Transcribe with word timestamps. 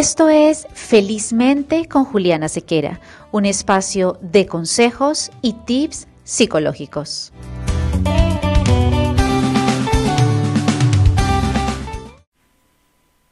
Esto 0.00 0.30
es 0.30 0.66
Felizmente 0.72 1.86
con 1.86 2.06
Juliana 2.06 2.48
Sequera, 2.48 3.02
un 3.32 3.44
espacio 3.44 4.18
de 4.22 4.46
consejos 4.46 5.30
y 5.42 5.52
tips 5.52 6.08
psicológicos. 6.24 7.34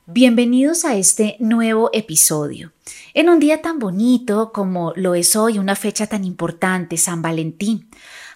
Bienvenidos 0.04 0.84
a 0.84 0.96
este 0.96 1.36
nuevo 1.38 1.88
episodio. 1.94 2.72
En 3.14 3.30
un 3.30 3.38
día 3.38 3.62
tan 3.62 3.78
bonito 3.78 4.52
como 4.52 4.92
lo 4.94 5.14
es 5.14 5.36
hoy, 5.36 5.58
una 5.58 5.74
fecha 5.74 6.06
tan 6.06 6.22
importante, 6.22 6.98
San 6.98 7.22
Valentín. 7.22 7.88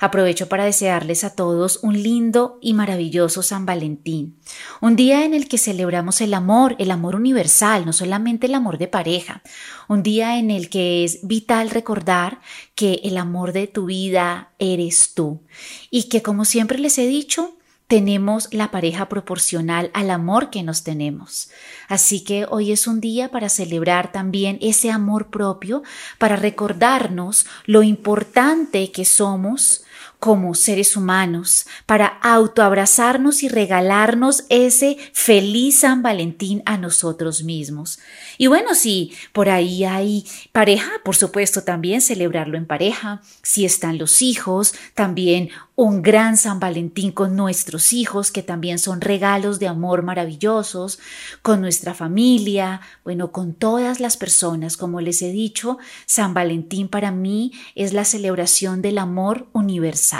Aprovecho 0.02 0.48
para 0.48 0.64
desearles 0.64 1.22
a 1.22 1.36
todos 1.36 1.78
un 1.84 2.02
lindo 2.02 2.58
y 2.60 2.74
maravilloso 2.74 3.40
San 3.40 3.66
Valentín, 3.66 4.36
un 4.80 4.96
día 4.96 5.24
en 5.24 5.32
el 5.32 5.46
que 5.46 5.58
celebramos 5.58 6.20
el 6.20 6.34
amor, 6.34 6.74
el 6.80 6.90
amor 6.90 7.14
universal, 7.14 7.86
no 7.86 7.92
solamente 7.92 8.48
el 8.48 8.56
amor 8.56 8.78
de 8.78 8.88
pareja, 8.88 9.44
un 9.86 10.02
día 10.02 10.40
en 10.40 10.50
el 10.50 10.70
que 10.70 11.04
es 11.04 11.20
vital 11.22 11.70
recordar 11.70 12.40
que 12.74 12.94
el 13.04 13.16
amor 13.16 13.52
de 13.52 13.68
tu 13.68 13.84
vida 13.86 14.50
eres 14.58 15.14
tú. 15.14 15.42
Y 15.88 16.08
que 16.08 16.20
como 16.20 16.46
siempre 16.46 16.80
les 16.80 16.98
he 16.98 17.06
dicho, 17.06 17.54
tenemos 17.86 18.52
la 18.52 18.72
pareja 18.72 19.08
proporcional 19.08 19.92
al 19.94 20.10
amor 20.10 20.50
que 20.50 20.64
nos 20.64 20.82
tenemos. 20.82 21.50
Así 21.88 22.24
que 22.24 22.44
hoy 22.48 22.72
es 22.72 22.88
un 22.88 23.00
día 23.00 23.30
para 23.30 23.48
celebrar 23.48 24.10
también 24.10 24.58
ese 24.62 24.90
amor 24.90 25.28
propio, 25.28 25.84
para 26.18 26.34
recordarnos 26.34 27.46
lo 27.66 27.84
importante 27.84 28.90
que 28.90 29.04
somos 29.04 29.84
como 30.22 30.54
seres 30.54 30.96
humanos 30.96 31.66
para 31.84 32.06
autoabrazarnos 32.06 33.42
y 33.42 33.48
regalarnos 33.48 34.44
ese 34.50 34.96
feliz 35.12 35.80
San 35.80 36.00
Valentín 36.00 36.62
a 36.64 36.76
nosotros 36.76 37.42
mismos. 37.42 37.98
Y 38.38 38.46
bueno, 38.46 38.76
si 38.76 39.12
por 39.32 39.48
ahí 39.48 39.82
hay 39.82 40.24
pareja, 40.52 40.92
por 41.04 41.16
supuesto 41.16 41.64
también 41.64 42.00
celebrarlo 42.00 42.56
en 42.56 42.66
pareja. 42.66 43.20
Si 43.42 43.64
están 43.64 43.98
los 43.98 44.22
hijos, 44.22 44.76
también 44.94 45.50
un 45.74 46.02
gran 46.02 46.36
San 46.36 46.60
Valentín 46.60 47.10
con 47.10 47.34
nuestros 47.34 47.92
hijos, 47.92 48.30
que 48.30 48.44
también 48.44 48.78
son 48.78 49.00
regalos 49.00 49.58
de 49.58 49.66
amor 49.66 50.02
maravillosos, 50.02 51.00
con 51.42 51.60
nuestra 51.60 51.94
familia, 51.94 52.80
bueno, 53.02 53.32
con 53.32 53.54
todas 53.54 53.98
las 53.98 54.16
personas. 54.16 54.76
Como 54.76 55.00
les 55.00 55.20
he 55.22 55.32
dicho, 55.32 55.78
San 56.06 56.32
Valentín 56.32 56.86
para 56.86 57.10
mí 57.10 57.52
es 57.74 57.92
la 57.92 58.04
celebración 58.04 58.82
del 58.82 58.98
amor 58.98 59.48
universal. 59.52 60.11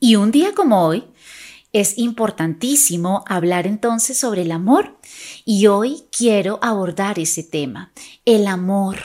Y 0.00 0.16
un 0.16 0.30
día 0.30 0.52
como 0.52 0.84
hoy, 0.84 1.04
es 1.72 1.96
importantísimo 1.96 3.24
hablar 3.26 3.66
entonces 3.66 4.18
sobre 4.18 4.42
el 4.42 4.52
amor. 4.52 4.98
Y 5.44 5.66
hoy 5.68 6.04
quiero 6.16 6.58
abordar 6.62 7.18
ese 7.18 7.42
tema, 7.42 7.92
el 8.24 8.46
amor, 8.46 8.98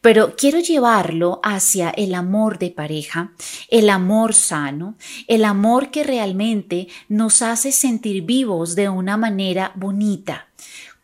pero 0.00 0.34
quiero 0.36 0.58
llevarlo 0.58 1.40
hacia 1.44 1.90
el 1.90 2.14
amor 2.14 2.58
de 2.58 2.70
pareja, 2.70 3.32
el 3.70 3.88
amor 3.90 4.34
sano, 4.34 4.96
el 5.28 5.44
amor 5.44 5.90
que 5.90 6.02
realmente 6.02 6.88
nos 7.08 7.42
hace 7.42 7.70
sentir 7.72 8.22
vivos 8.24 8.74
de 8.74 8.88
una 8.88 9.16
manera 9.16 9.72
bonita, 9.76 10.48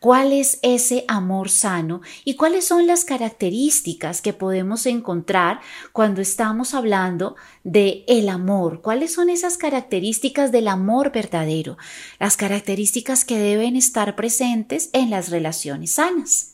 cuál 0.04 0.34
es 0.34 0.58
ese 0.60 1.06
amor 1.08 1.48
sano 1.48 2.02
y 2.26 2.34
cuáles 2.34 2.66
son 2.66 2.86
las 2.86 3.06
características 3.06 4.20
que 4.20 4.34
podemos 4.34 4.84
encontrar 4.84 5.62
cuando 5.92 6.20
estamos 6.20 6.74
hablando 6.74 7.36
de 7.62 8.04
el 8.06 8.28
amor, 8.28 8.82
cuáles 8.82 9.14
son 9.14 9.30
esas 9.30 9.56
características 9.56 10.52
del 10.52 10.68
amor 10.68 11.10
verdadero, 11.10 11.78
las 12.20 12.36
características 12.36 13.24
que 13.24 13.38
deben 13.38 13.76
estar 13.76 14.14
presentes 14.14 14.90
en 14.92 15.08
las 15.08 15.30
relaciones 15.30 15.92
sanas. 15.92 16.52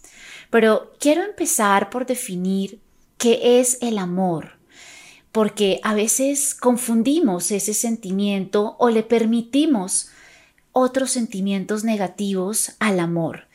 Pero 0.51 0.93
quiero 1.01 1.25
empezar 1.25 1.91
por 1.91 2.07
definir 2.07 2.79
qué 3.19 3.59
es 3.59 3.79
el 3.81 3.99
amor 3.99 4.61
porque 5.33 5.81
a 5.83 5.95
veces 5.95 6.55
confundimos 6.55 7.51
ese 7.51 7.75
sentimiento 7.75 8.77
o 8.79 8.91
le 8.91 9.03
permitimos 9.03 10.11
otros 10.73 11.11
sentimientos 11.11 11.85
negativos 11.85 12.73
al 12.79 13.01
amor. 13.01 13.49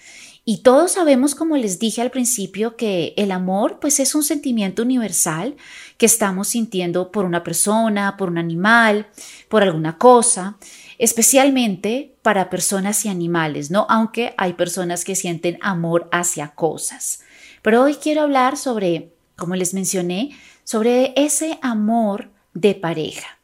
Y 0.47 0.57
todos 0.57 0.91
sabemos, 0.91 1.33
como 1.33 1.57
les 1.57 1.79
dije 1.79 2.03
al 2.03 2.11
principio, 2.11 2.75
que 2.75 3.15
el 3.17 3.31
amor 3.31 3.79
pues 3.81 3.99
es 3.99 4.13
un 4.13 4.21
sentimiento 4.21 4.83
universal 4.83 5.55
que 5.97 6.05
estamos 6.05 6.49
sintiendo 6.49 7.11
por 7.11 7.25
una 7.25 7.43
persona, 7.43 8.15
por 8.15 8.29
un 8.29 8.37
animal, 8.37 9.07
por 9.49 9.63
alguna 9.63 9.97
cosa, 9.97 10.57
especialmente 10.99 12.15
para 12.21 12.51
personas 12.51 13.05
y 13.05 13.09
animales, 13.09 13.71
¿no? 13.71 13.87
Aunque 13.89 14.35
hay 14.37 14.53
personas 14.53 15.03
que 15.03 15.15
sienten 15.15 15.57
amor 15.61 16.07
hacia 16.11 16.49
cosas. 16.49 17.21
Pero 17.63 17.81
hoy 17.81 17.95
quiero 17.95 18.21
hablar 18.21 18.55
sobre, 18.55 19.15
como 19.35 19.55
les 19.55 19.73
mencioné, 19.73 20.29
sobre 20.63 21.13
ese 21.15 21.57
amor 21.63 22.29
de 22.53 22.75
pareja. 22.75 23.39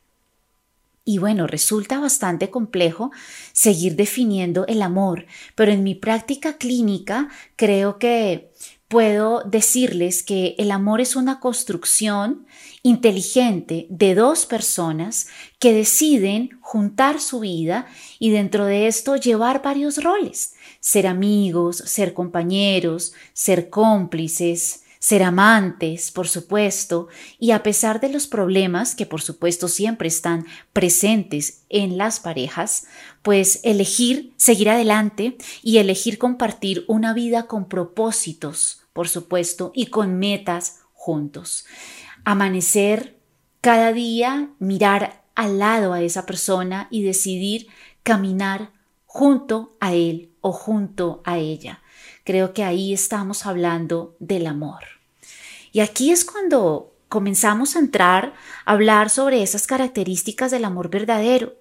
Y 1.04 1.18
bueno, 1.18 1.48
resulta 1.48 2.00
bastante 2.00 2.52
complejo 2.52 3.12
seguir 3.54 3.96
definiendo 3.96 4.68
el 4.68 4.82
amor, 4.82 5.26
pero 5.56 5.72
en 5.72 5.84
mi 5.84 5.96
práctica 5.96 6.58
clínica 6.58 7.30
creo 7.56 7.98
que 7.98 8.52
puedo 8.92 9.42
decirles 9.44 10.22
que 10.22 10.54
el 10.58 10.70
amor 10.70 11.00
es 11.00 11.16
una 11.16 11.40
construcción 11.40 12.46
inteligente 12.84 13.88
de 13.90 14.16
dos 14.16 14.46
personas 14.46 15.28
que 15.60 15.74
deciden 15.74 16.60
juntar 16.62 17.22
su 17.22 17.40
vida 17.40 17.88
y 18.20 18.32
dentro 18.32 18.66
de 18.66 18.88
esto 18.88 19.16
llevar 19.16 19.62
varios 19.62 20.04
roles, 20.04 20.56
ser 20.82 21.08
amigos, 21.08 21.78
ser 21.78 22.14
compañeros, 22.14 23.14
ser 23.32 23.70
cómplices, 23.70 24.84
ser 25.02 25.24
amantes, 25.24 26.12
por 26.12 26.28
supuesto, 26.28 27.08
y 27.40 27.52
a 27.52 27.64
pesar 27.64 28.00
de 28.02 28.10
los 28.10 28.28
problemas 28.28 28.94
que 28.94 29.08
por 29.08 29.20
supuesto 29.20 29.68
siempre 29.68 30.08
están 30.08 30.46
presentes 30.74 31.64
en 31.70 31.98
las 31.98 32.20
parejas, 32.20 32.86
pues 33.24 33.62
elegir 33.64 34.32
seguir 34.38 34.70
adelante 34.70 35.38
y 35.64 35.80
elegir 35.80 36.20
compartir 36.20 36.86
una 36.88 37.16
vida 37.16 37.48
con 37.48 37.68
propósitos, 37.68 38.84
por 38.94 39.10
supuesto, 39.10 39.72
y 39.74 39.88
con 39.88 40.20
metas 40.20 40.82
juntos. 40.94 41.66
Amanecer 42.24 43.18
cada 43.60 43.94
día, 43.94 44.52
mirar 44.60 45.24
al 45.34 45.58
lado 45.58 45.94
a 45.94 46.04
esa 46.04 46.28
persona 46.28 46.88
y 46.92 47.02
decidir 47.02 47.70
caminar 48.04 48.72
junto 49.08 49.76
a 49.80 49.96
él 49.96 50.30
o 50.42 50.52
junto 50.52 51.24
a 51.26 51.40
ella. 51.40 51.82
Creo 52.24 52.54
que 52.54 52.64
ahí 52.64 52.94
estamos 52.94 53.46
hablando 53.46 54.16
del 54.20 54.48
amor. 54.48 54.84
Y 55.72 55.80
aquí 55.80 56.12
es 56.12 56.26
cuando 56.26 56.94
comenzamos 57.08 57.76
a 57.76 57.80
entrar 57.80 58.34
a 58.66 58.72
hablar 58.72 59.10
sobre 59.10 59.44
esas 59.44 59.68
características 59.68 60.52
del 60.52 60.66
amor 60.66 60.90
verdadero. 60.90 61.56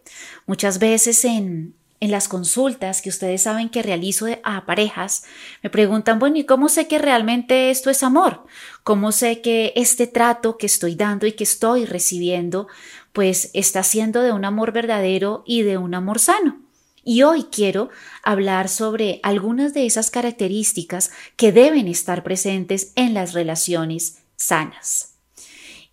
Muchas 0.47 0.79
veces 0.79 1.25
en, 1.25 1.75
en 2.01 2.11
las 2.11 2.29
consultas 2.29 3.03
que 3.03 3.11
ustedes 3.11 3.43
saben 3.43 3.69
que 3.69 3.83
realizo 3.83 4.27
a 4.43 4.65
parejas, 4.65 5.25
me 5.63 5.69
preguntan, 5.69 6.19
bueno, 6.19 6.39
¿y 6.39 6.45
cómo 6.45 6.69
sé 6.69 6.89
que 6.89 6.99
realmente 6.99 7.71
esto 7.71 7.91
es 7.91 8.03
amor? 8.03 8.45
¿Cómo 8.85 9.13
sé 9.13 9.41
que 9.43 9.73
este 9.77 10.07
trato 10.07 10.57
que 10.57 10.67
estoy 10.67 10.95
dando 10.95 11.27
y 11.27 11.33
que 11.33 11.45
estoy 11.45 11.85
recibiendo, 11.85 12.69
pues 13.13 13.51
está 13.53 13.83
siendo 13.83 14.23
de 14.23 14.33
un 14.33 14.45
amor 14.45 14.73
verdadero 14.73 15.43
y 15.47 15.63
de 15.63 15.79
un 15.79 15.95
amor 15.95 16.21
sano? 16.21 16.70
Y 17.05 17.23
hoy 17.23 17.45
quiero 17.45 17.91
hablar 18.23 18.69
sobre 18.69 19.21
algunas 19.23 19.75
de 19.75 19.87
esas 19.87 20.11
características 20.11 21.11
que 21.37 21.53
deben 21.53 21.89
estar 21.89 22.23
presentes 22.23 22.93
en 22.97 23.15
las 23.15 23.33
relaciones 23.33 24.19
sanas. 24.37 25.15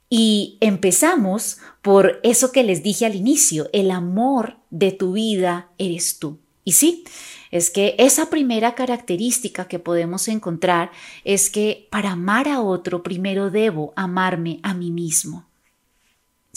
Y 0.10 0.58
empezamos 0.62 1.58
por 1.82 2.20
eso 2.24 2.52
que 2.52 2.64
les 2.64 2.84
dije 2.84 3.06
al 3.06 3.16
inicio, 3.16 3.70
el 3.74 3.92
amor 3.92 4.58
de 4.70 4.92
tu 4.92 5.14
vida 5.14 5.70
eres 5.78 6.20
tú. 6.20 6.40
Y 6.64 6.74
sí, 6.74 7.06
es 7.52 7.70
que 7.70 7.96
esa 7.98 8.30
primera 8.30 8.76
característica 8.76 9.68
que 9.68 9.80
podemos 9.80 10.28
encontrar 10.28 10.92
es 11.24 11.50
que 11.50 11.88
para 11.92 12.12
amar 12.12 12.48
a 12.50 12.62
otro 12.62 13.04
primero 13.04 13.50
debo 13.50 13.94
amarme 13.96 14.60
a 14.64 14.74
mí 14.74 14.92
mismo 14.92 15.48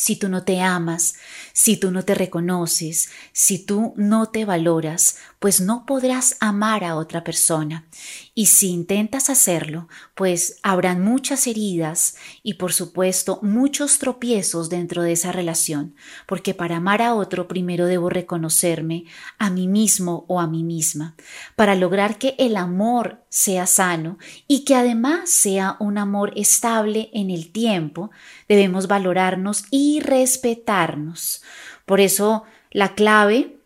si 0.00 0.16
tú 0.16 0.30
no 0.30 0.44
te 0.44 0.62
amas, 0.62 1.16
si 1.52 1.76
tú 1.76 1.90
no 1.90 2.06
te 2.06 2.14
reconoces, 2.14 3.10
si 3.34 3.58
tú 3.58 3.92
no 3.98 4.30
te 4.30 4.46
valoras, 4.46 5.18
pues 5.38 5.60
no 5.60 5.84
podrás 5.84 6.38
amar 6.40 6.84
a 6.84 6.96
otra 6.96 7.22
persona. 7.22 7.86
Y 8.34 8.46
si 8.46 8.70
intentas 8.70 9.28
hacerlo, 9.28 9.88
pues 10.14 10.58
habrán 10.62 11.04
muchas 11.04 11.46
heridas 11.46 12.16
y 12.42 12.54
por 12.54 12.72
supuesto 12.72 13.40
muchos 13.42 13.98
tropiezos 13.98 14.70
dentro 14.70 15.02
de 15.02 15.12
esa 15.12 15.32
relación, 15.32 15.94
porque 16.26 16.54
para 16.54 16.78
amar 16.78 17.02
a 17.02 17.14
otro 17.14 17.46
primero 17.46 17.84
debo 17.84 18.08
reconocerme 18.08 19.04
a 19.36 19.50
mí 19.50 19.68
mismo 19.68 20.24
o 20.28 20.40
a 20.40 20.46
mí 20.46 20.64
misma, 20.64 21.14
para 21.56 21.74
lograr 21.74 22.16
que 22.16 22.36
el 22.38 22.56
amor 22.56 23.19
sea 23.30 23.66
sano 23.66 24.18
y 24.46 24.64
que 24.64 24.74
además 24.74 25.30
sea 25.30 25.76
un 25.78 25.96
amor 25.96 26.32
estable 26.36 27.08
en 27.14 27.30
el 27.30 27.50
tiempo, 27.50 28.10
debemos 28.48 28.88
valorarnos 28.88 29.64
y 29.70 30.00
respetarnos. 30.00 31.42
Por 31.86 32.00
eso 32.00 32.42
la 32.70 32.94
clave 32.94 33.56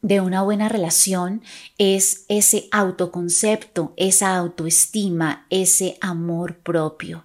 de 0.00 0.20
una 0.20 0.42
buena 0.42 0.68
relación 0.68 1.42
es 1.76 2.24
ese 2.28 2.68
autoconcepto, 2.70 3.92
esa 3.96 4.36
autoestima, 4.36 5.46
ese 5.50 5.98
amor 6.00 6.58
propio. 6.58 7.24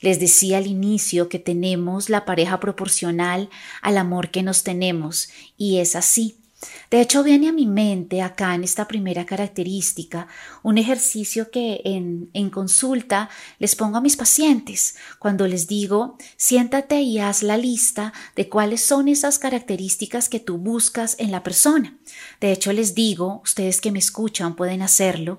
Les 0.00 0.20
decía 0.20 0.58
al 0.58 0.66
inicio 0.66 1.30
que 1.30 1.38
tenemos 1.38 2.10
la 2.10 2.26
pareja 2.26 2.60
proporcional 2.60 3.48
al 3.80 3.96
amor 3.96 4.30
que 4.30 4.42
nos 4.42 4.62
tenemos 4.62 5.30
y 5.56 5.78
es 5.78 5.96
así. 5.96 6.43
De 6.90 7.00
hecho, 7.00 7.22
viene 7.22 7.48
a 7.48 7.52
mi 7.52 7.66
mente 7.66 8.22
acá 8.22 8.54
en 8.54 8.64
esta 8.64 8.86
primera 8.86 9.26
característica 9.26 10.26
un 10.62 10.78
ejercicio 10.78 11.50
que 11.50 11.80
en, 11.84 12.30
en, 12.32 12.50
consulta 12.50 13.28
les 13.58 13.74
pongo 13.74 13.96
a 13.96 14.00
mis 14.00 14.16
pacientes 14.16 14.96
cuando 15.18 15.46
les 15.46 15.66
digo, 15.66 16.16
siéntate 16.36 17.00
y 17.00 17.18
haz 17.18 17.42
la 17.42 17.56
lista 17.56 18.12
de 18.36 18.48
cuáles 18.48 18.82
son 18.82 19.08
esas 19.08 19.38
características 19.38 20.28
que 20.28 20.40
tú 20.40 20.58
buscas 20.58 21.16
en 21.18 21.30
la 21.30 21.42
persona. 21.42 21.96
De 22.40 22.52
hecho, 22.52 22.72
les 22.72 22.94
digo, 22.94 23.40
ustedes 23.44 23.80
que 23.80 23.90
me 23.90 23.98
escuchan 23.98 24.56
pueden 24.56 24.82
hacerlo, 24.82 25.38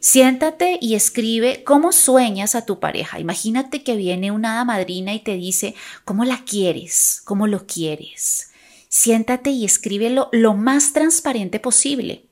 siéntate 0.00 0.78
y 0.80 0.94
escribe 0.94 1.64
cómo 1.64 1.92
sueñas 1.92 2.54
a 2.54 2.64
tu 2.64 2.80
pareja. 2.80 3.20
Imagínate 3.20 3.82
que 3.82 3.96
viene 3.96 4.30
una 4.30 4.60
hada 4.60 4.76
y 4.86 5.20
te 5.20 5.36
dice 5.36 5.74
cómo 6.04 6.24
la 6.24 6.44
quieres, 6.44 7.22
cómo 7.24 7.46
lo 7.46 7.66
quieres 7.66 8.45
siéntate 8.96 9.50
y 9.50 9.66
escríbelo 9.66 10.30
lo 10.32 10.54
más 10.54 10.94
transparente 10.94 11.60
posible. 11.60 12.24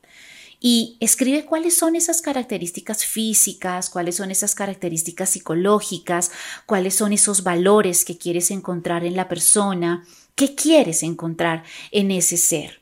Y 0.60 0.96
escribe 0.98 1.44
cuáles 1.44 1.76
son 1.76 1.94
esas 1.94 2.22
características 2.22 3.04
físicas, 3.04 3.90
cuáles 3.90 4.16
son 4.16 4.30
esas 4.30 4.54
características 4.54 5.28
psicológicas, 5.28 6.30
cuáles 6.64 6.94
son 6.94 7.12
esos 7.12 7.42
valores 7.42 8.06
que 8.06 8.16
quieres 8.16 8.50
encontrar 8.50 9.04
en 9.04 9.14
la 9.14 9.28
persona, 9.28 10.06
qué 10.36 10.54
quieres 10.54 11.02
encontrar 11.02 11.64
en 11.90 12.10
ese 12.10 12.38
ser. 12.38 12.80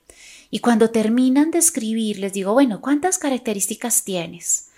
Y 0.49 0.61
cuando 0.61 0.91
terminan 0.91 1.51
de 1.51 1.59
escribir, 1.59 2.21
les 2.21 2.35
digo, 2.35 2.53
bueno, 2.53 2.81
¿cuántas 2.81 3.19
características 3.19 4.05
tienes? 4.05 4.69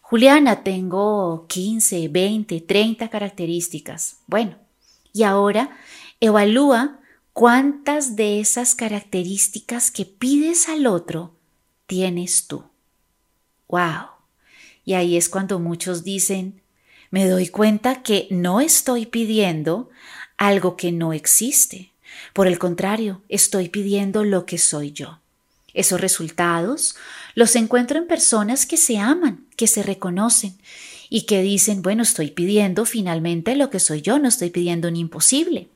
Juliana, 0.00 0.62
tengo 0.62 1.46
15, 1.48 2.06
20, 2.06 2.60
30 2.60 3.08
características. 3.08 4.18
Bueno, 4.28 4.56
y 5.12 5.24
ahora 5.24 5.76
evalúa 6.20 7.00
¿Cuántas 7.34 8.14
de 8.14 8.38
esas 8.38 8.76
características 8.76 9.90
que 9.90 10.04
pides 10.04 10.68
al 10.68 10.86
otro 10.86 11.34
tienes 11.88 12.46
tú? 12.46 12.62
¡Wow! 13.66 14.10
Y 14.84 14.94
ahí 14.94 15.16
es 15.16 15.28
cuando 15.28 15.58
muchos 15.58 16.04
dicen, 16.04 16.62
me 17.10 17.26
doy 17.26 17.48
cuenta 17.48 18.04
que 18.04 18.28
no 18.30 18.60
estoy 18.60 19.06
pidiendo 19.06 19.90
algo 20.36 20.76
que 20.76 20.92
no 20.92 21.12
existe. 21.12 21.90
Por 22.34 22.46
el 22.46 22.60
contrario, 22.60 23.20
estoy 23.28 23.68
pidiendo 23.68 24.22
lo 24.22 24.46
que 24.46 24.56
soy 24.56 24.92
yo. 24.92 25.18
Esos 25.72 26.00
resultados 26.00 26.94
los 27.34 27.56
encuentro 27.56 27.98
en 27.98 28.06
personas 28.06 28.64
que 28.64 28.76
se 28.76 28.98
aman, 28.98 29.44
que 29.56 29.66
se 29.66 29.82
reconocen 29.82 30.56
y 31.10 31.22
que 31.22 31.42
dicen, 31.42 31.82
bueno, 31.82 32.04
estoy 32.04 32.30
pidiendo 32.30 32.84
finalmente 32.84 33.56
lo 33.56 33.70
que 33.70 33.80
soy 33.80 34.02
yo, 34.02 34.20
no 34.20 34.28
estoy 34.28 34.50
pidiendo 34.50 34.86
un 34.86 34.94
imposible. 34.94 35.68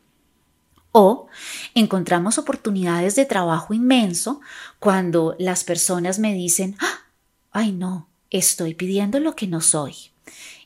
O 0.92 1.28
encontramos 1.74 2.38
oportunidades 2.38 3.14
de 3.16 3.26
trabajo 3.26 3.74
inmenso 3.74 4.40
cuando 4.78 5.36
las 5.38 5.64
personas 5.64 6.18
me 6.18 6.34
dicen, 6.34 6.76
¡Ah! 6.80 7.06
ay 7.52 7.72
no, 7.72 8.08
estoy 8.30 8.74
pidiendo 8.74 9.20
lo 9.20 9.34
que 9.36 9.46
no 9.46 9.60
soy. 9.60 9.94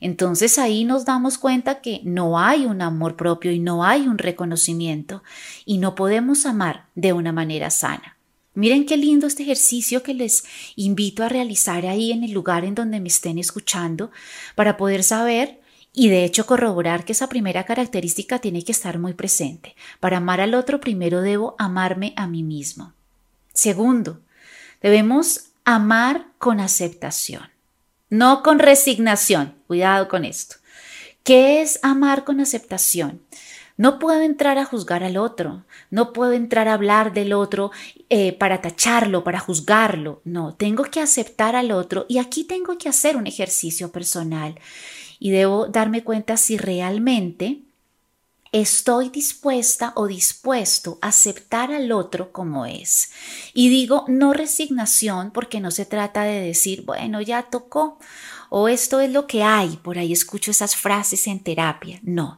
Entonces 0.01 0.59
ahí 0.59 0.83
nos 0.83 1.05
damos 1.05 1.37
cuenta 1.37 1.81
que 1.81 2.01
no 2.03 2.39
hay 2.39 2.65
un 2.65 2.81
amor 2.81 3.15
propio 3.15 3.51
y 3.51 3.59
no 3.59 3.85
hay 3.85 4.07
un 4.07 4.17
reconocimiento 4.17 5.23
y 5.65 5.77
no 5.77 5.95
podemos 5.95 6.45
amar 6.45 6.87
de 6.95 7.13
una 7.13 7.31
manera 7.31 7.69
sana. 7.69 8.17
Miren 8.55 8.85
qué 8.85 8.97
lindo 8.97 9.25
este 9.25 9.43
ejercicio 9.43 10.03
que 10.03 10.13
les 10.13 10.43
invito 10.75 11.23
a 11.23 11.29
realizar 11.29 11.85
ahí 11.87 12.11
en 12.11 12.23
el 12.23 12.33
lugar 12.33 12.65
en 12.65 12.75
donde 12.75 12.99
me 12.99 13.07
estén 13.07 13.39
escuchando 13.39 14.11
para 14.55 14.77
poder 14.77 15.03
saber 15.03 15.62
y 15.93 16.09
de 16.09 16.25
hecho 16.25 16.47
corroborar 16.47 17.05
que 17.05 17.11
esa 17.11 17.29
primera 17.29 17.63
característica 17.65 18.39
tiene 18.39 18.63
que 18.63 18.71
estar 18.71 18.97
muy 18.97 19.13
presente. 19.13 19.75
Para 19.99 20.17
amar 20.17 20.41
al 20.41 20.55
otro 20.55 20.81
primero 20.81 21.21
debo 21.21 21.55
amarme 21.59 22.13
a 22.17 22.25
mí 22.25 22.41
mismo. 22.41 22.93
Segundo, 23.53 24.19
debemos 24.81 25.51
amar 25.63 26.25
con 26.39 26.59
aceptación, 26.59 27.49
no 28.09 28.41
con 28.41 28.57
resignación. 28.59 29.55
Cuidado 29.67 30.07
con 30.07 30.25
esto. 30.25 30.57
¿Qué 31.23 31.61
es 31.61 31.79
amar 31.83 32.25
con 32.25 32.41
aceptación? 32.41 33.21
No 33.77 33.97
puedo 33.97 34.21
entrar 34.21 34.59
a 34.59 34.65
juzgar 34.65 35.03
al 35.03 35.17
otro, 35.17 35.63
no 35.89 36.13
puedo 36.13 36.33
entrar 36.33 36.67
a 36.67 36.73
hablar 36.73 37.11
del 37.11 37.33
otro 37.33 37.71
eh, 38.09 38.33
para 38.33 38.61
tacharlo, 38.61 39.23
para 39.23 39.39
juzgarlo. 39.39 40.21
No, 40.25 40.53
tengo 40.53 40.83
que 40.83 40.99
aceptar 40.99 41.55
al 41.55 41.71
otro 41.71 42.05
y 42.07 42.19
aquí 42.19 42.43
tengo 42.43 42.77
que 42.77 42.89
hacer 42.89 43.17
un 43.17 43.25
ejercicio 43.25 43.91
personal 43.91 44.59
y 45.23 45.31
debo 45.31 45.67
darme 45.67 46.03
cuenta 46.03 46.35
si 46.35 46.57
realmente 46.57 47.61
estoy 48.51 49.07
dispuesta 49.07 49.93
o 49.95 50.07
dispuesto 50.07 50.99
a 51.01 51.07
aceptar 51.07 51.71
al 51.71 51.93
otro 51.93 52.33
como 52.33 52.65
es. 52.65 53.09
Y 53.53 53.69
digo 53.69 54.03
no 54.09 54.33
resignación 54.33 55.31
porque 55.31 55.61
no 55.61 55.71
se 55.71 55.85
trata 55.85 56.23
de 56.23 56.41
decir, 56.41 56.83
bueno, 56.83 57.21
ya 57.21 57.43
tocó 57.43 57.99
o 58.55 58.67
esto 58.67 58.99
es 58.99 59.11
lo 59.11 59.25
que 59.25 59.41
hay, 59.41 59.77
por 59.77 59.97
ahí 59.97 60.13
escucho 60.13 60.51
esas 60.51 60.75
frases 60.75 61.25
en 61.25 61.39
terapia. 61.39 61.99
No, 62.03 62.37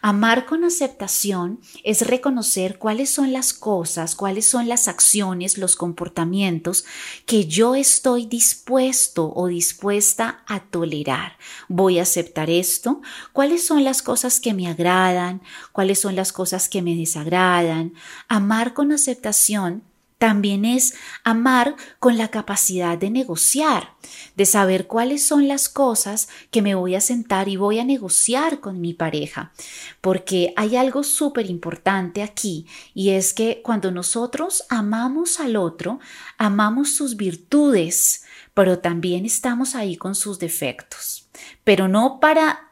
amar 0.00 0.46
con 0.46 0.62
aceptación 0.62 1.58
es 1.82 2.06
reconocer 2.06 2.78
cuáles 2.78 3.10
son 3.10 3.32
las 3.32 3.52
cosas, 3.52 4.14
cuáles 4.14 4.46
son 4.46 4.68
las 4.68 4.86
acciones, 4.86 5.58
los 5.58 5.74
comportamientos 5.74 6.84
que 7.26 7.46
yo 7.46 7.74
estoy 7.74 8.26
dispuesto 8.26 9.32
o 9.34 9.48
dispuesta 9.48 10.44
a 10.46 10.60
tolerar. 10.60 11.36
Voy 11.66 11.98
a 11.98 12.02
aceptar 12.02 12.48
esto, 12.48 13.00
cuáles 13.32 13.66
son 13.66 13.82
las 13.82 14.02
cosas 14.02 14.38
que 14.38 14.54
me 14.54 14.68
agradan, 14.68 15.42
cuáles 15.72 16.00
son 16.00 16.14
las 16.14 16.32
cosas 16.32 16.68
que 16.68 16.80
me 16.80 16.94
desagradan. 16.94 17.92
Amar 18.28 18.72
con 18.72 18.92
aceptación 18.92 19.82
también 20.18 20.64
es 20.64 20.94
amar 21.24 21.76
con 21.98 22.16
la 22.16 22.28
capacidad 22.28 22.96
de 22.96 23.10
negociar, 23.10 23.94
de 24.34 24.46
saber 24.46 24.86
cuáles 24.86 25.26
son 25.26 25.46
las 25.46 25.68
cosas 25.68 26.28
que 26.50 26.62
me 26.62 26.74
voy 26.74 26.94
a 26.94 27.00
sentar 27.00 27.48
y 27.48 27.56
voy 27.56 27.78
a 27.78 27.84
negociar 27.84 28.60
con 28.60 28.80
mi 28.80 28.94
pareja. 28.94 29.52
Porque 30.00 30.54
hay 30.56 30.76
algo 30.76 31.02
súper 31.02 31.50
importante 31.50 32.22
aquí 32.22 32.66
y 32.94 33.10
es 33.10 33.34
que 33.34 33.60
cuando 33.62 33.90
nosotros 33.90 34.64
amamos 34.70 35.38
al 35.38 35.56
otro, 35.56 36.00
amamos 36.38 36.94
sus 36.94 37.16
virtudes, 37.16 38.24
pero 38.54 38.78
también 38.78 39.26
estamos 39.26 39.74
ahí 39.74 39.96
con 39.96 40.14
sus 40.14 40.38
defectos. 40.38 41.28
Pero 41.62 41.88
no 41.88 42.20
para 42.20 42.65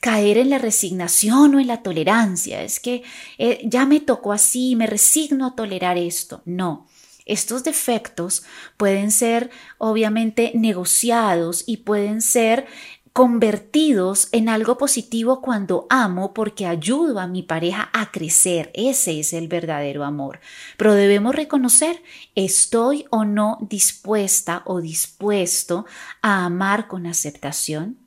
caer 0.00 0.38
en 0.38 0.50
la 0.50 0.58
resignación 0.58 1.54
o 1.54 1.60
en 1.60 1.66
la 1.66 1.82
tolerancia. 1.82 2.62
Es 2.62 2.80
que 2.80 3.02
eh, 3.38 3.60
ya 3.64 3.86
me 3.86 4.00
tocó 4.00 4.32
así, 4.32 4.76
me 4.76 4.86
resigno 4.86 5.46
a 5.46 5.54
tolerar 5.54 5.98
esto. 5.98 6.42
No. 6.44 6.86
Estos 7.26 7.64
defectos 7.64 8.44
pueden 8.76 9.10
ser 9.10 9.50
obviamente 9.78 10.52
negociados 10.54 11.64
y 11.66 11.78
pueden 11.78 12.20
ser 12.20 12.66
convertidos 13.14 14.28
en 14.32 14.48
algo 14.48 14.76
positivo 14.76 15.40
cuando 15.40 15.86
amo 15.88 16.34
porque 16.34 16.66
ayudo 16.66 17.20
a 17.20 17.28
mi 17.28 17.44
pareja 17.44 17.88
a 17.92 18.10
crecer. 18.10 18.72
Ese 18.74 19.20
es 19.20 19.32
el 19.32 19.46
verdadero 19.46 20.02
amor. 20.02 20.40
Pero 20.76 20.94
debemos 20.94 21.32
reconocer, 21.32 22.02
¿estoy 22.34 23.06
o 23.10 23.24
no 23.24 23.58
dispuesta 23.60 24.62
o 24.66 24.80
dispuesto 24.80 25.86
a 26.22 26.44
amar 26.44 26.88
con 26.88 27.06
aceptación? 27.06 28.03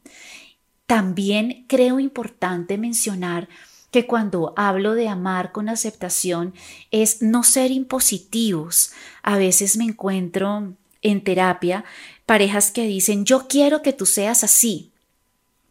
También 0.88 1.66
creo 1.68 2.00
importante 2.00 2.78
mencionar 2.78 3.50
que 3.92 4.08
cuando 4.08 4.54
hablo 4.56 4.94
de 4.94 5.08
amar 5.08 5.52
con 5.52 5.70
aceptación 5.70 6.54
es 6.92 7.22
no 7.22 7.44
ser 7.44 7.72
impositivos. 7.72 8.92
A 9.22 9.38
veces 9.38 9.78
me 9.78 9.84
encuentro 9.84 10.74
en 11.02 11.24
terapia 11.24 11.86
parejas 12.26 12.72
que 12.72 12.86
dicen 12.86 13.26
yo 13.26 13.48
quiero 13.48 13.82
que 13.82 13.94
tú 13.94 14.06
seas 14.06 14.44
así. 14.44 14.92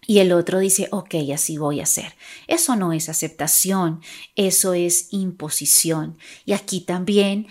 Y 0.08 0.20
el 0.20 0.30
otro 0.30 0.60
dice, 0.60 0.86
ok, 0.92 1.16
así 1.34 1.58
voy 1.58 1.80
a 1.80 1.86
ser. 1.86 2.14
Eso 2.46 2.76
no 2.76 2.92
es 2.92 3.08
aceptación, 3.08 4.00
eso 4.36 4.72
es 4.72 5.08
imposición. 5.10 6.16
Y 6.44 6.52
aquí 6.52 6.80
también 6.80 7.48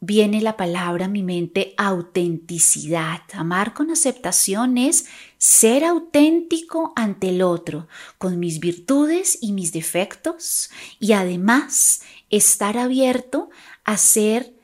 viene 0.00 0.40
la 0.40 0.56
palabra 0.56 1.06
a 1.06 1.08
mi 1.08 1.22
mente 1.22 1.74
autenticidad. 1.76 3.22
Amar 3.32 3.74
con 3.74 3.90
aceptación 3.90 4.78
es 4.78 5.06
ser 5.38 5.84
auténtico 5.84 6.92
ante 6.96 7.30
el 7.30 7.42
otro, 7.42 7.88
con 8.18 8.38
mis 8.38 8.60
virtudes 8.60 9.38
y 9.40 9.52
mis 9.52 9.72
defectos, 9.72 10.70
y 11.00 11.12
además 11.12 12.02
estar 12.30 12.78
abierto 12.78 13.50
a 13.84 13.92
hacer 13.92 14.54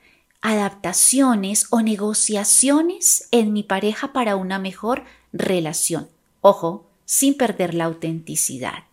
adaptaciones 0.41 1.67
o 1.69 1.81
negociaciones 1.81 3.29
en 3.31 3.53
mi 3.53 3.63
pareja 3.63 4.11
para 4.13 4.35
una 4.35 4.59
mejor 4.59 5.05
relación. 5.31 6.09
Ojo, 6.41 6.89
sin 7.05 7.35
perder 7.35 7.73
la 7.73 7.85
autenticidad. 7.85 8.83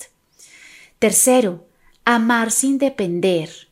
Tercero, 0.99 1.67
amar 2.05 2.51
sin 2.51 2.79
depender 2.79 3.70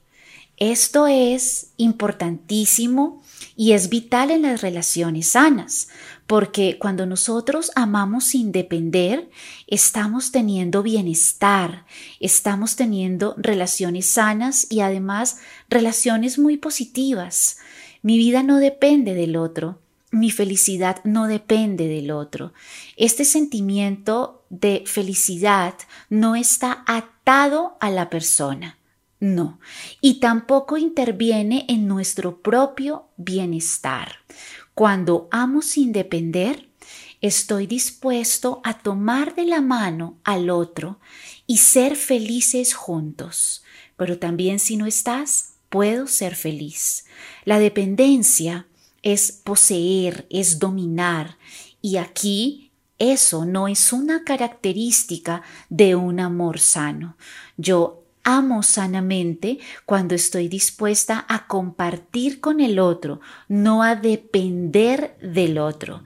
Esto 0.61 1.07
es 1.07 1.73
importantísimo 1.77 3.23
y 3.55 3.73
es 3.73 3.89
vital 3.89 4.33
en 4.33 4.43
las 4.43 4.61
relaciones 4.61 5.29
sanas, 5.29 5.89
porque 6.27 6.79
cuando 6.81 7.07
nosotros 7.07 7.71
amamos 7.77 8.25
sin 8.25 8.51
depender, 8.51 9.31
estamos 9.69 10.33
teniendo 10.33 10.83
bienestar, 10.83 11.85
estamos 12.19 12.75
teniendo 12.75 13.35
relaciones 13.37 14.09
sanas 14.09 14.67
y 14.69 14.81
además 14.81 15.39
relaciones 15.71 16.41
muy 16.41 16.57
positivas. 16.57 17.59
Mi 18.03 18.19
vida 18.19 18.43
no 18.43 18.59
depende 18.59 19.15
del 19.15 19.37
otro, 19.37 19.79
mi 20.11 20.33
felicidad 20.33 21.01
no 21.05 21.29
depende 21.29 21.87
del 21.87 22.11
otro. 22.11 22.53
Este 22.97 23.25
sentimiento 23.25 24.45
de 24.51 24.83
felicidad 24.87 25.75
no 26.09 26.35
está 26.35 26.83
atado 26.87 27.77
a 27.81 27.91
la 27.91 28.11
persona. 28.11 28.78
No, 29.21 29.59
y 30.01 30.21
tampoco 30.21 30.77
interviene 30.77 31.65
en 31.69 31.89
nuestro 31.89 32.41
propio 32.41 33.09
bienestar. 33.17 34.17
Cuando 34.75 35.29
amo 35.33 35.61
sin 35.61 35.93
depender, 35.93 36.69
estoy 37.21 37.67
dispuesto 37.67 38.61
a 38.63 38.79
tomar 38.79 39.35
de 39.35 39.45
la 39.45 39.61
mano 39.61 40.19
al 40.23 40.51
otro 40.51 41.01
y 41.47 41.57
ser 41.57 41.97
felices 41.97 42.75
juntos. 42.75 43.65
Pero 43.97 44.21
también 44.21 44.61
si 44.61 44.77
no 44.77 44.87
estás, 44.87 45.55
puedo 45.69 46.07
ser 46.07 46.37
feliz. 46.37 47.05
La 47.45 47.59
dependencia 47.59 48.69
es 49.03 49.33
poseer, 49.33 50.27
es 50.31 50.61
dominar. 50.61 51.39
Y 51.83 51.97
aquí 51.97 52.71
eso 52.99 53.45
no 53.45 53.69
es 53.69 53.93
una 53.93 54.25
característica 54.25 55.43
de 55.69 55.95
un 55.95 56.21
amor 56.21 56.59
sano. 56.61 57.17
Yo 57.57 58.05
amo 58.29 58.63
sanamente 58.63 59.59
cuando 59.87 60.15
estoy 60.15 60.49
dispuesta 60.49 61.25
a 61.29 61.47
compartir 61.47 62.41
con 62.41 62.61
el 62.61 62.79
otro, 62.79 63.21
no 63.49 63.83
a 63.83 63.97
depender 63.97 65.17
del 65.23 65.57
otro. 65.57 66.05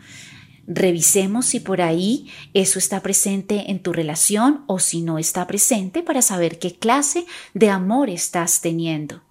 Revisemos 0.68 1.46
si 1.46 1.58
por 1.58 1.82
ahí 1.82 2.30
eso 2.54 2.78
está 2.78 3.00
presente 3.00 3.72
en 3.72 3.82
tu 3.82 3.92
relación 3.92 4.62
o 4.68 4.78
si 4.78 5.02
no 5.02 5.18
está 5.18 5.48
presente 5.48 6.04
para 6.04 6.22
saber 6.22 6.60
qué 6.60 6.76
clase 6.76 7.26
de 7.54 7.70
amor 7.70 8.08
estás 8.08 8.60
teniendo. 8.60 9.22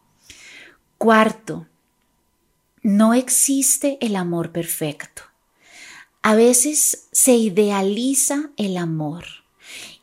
Cuarto, 0.98 1.68
no 2.84 3.14
existe 3.14 3.98
el 4.02 4.18
amor 4.18 4.52
perfecto. 4.52 5.24
A 6.22 6.36
veces 6.36 7.08
se 7.14 7.36
idealiza 7.36 8.50
el 8.58 8.76
amor 8.76 9.41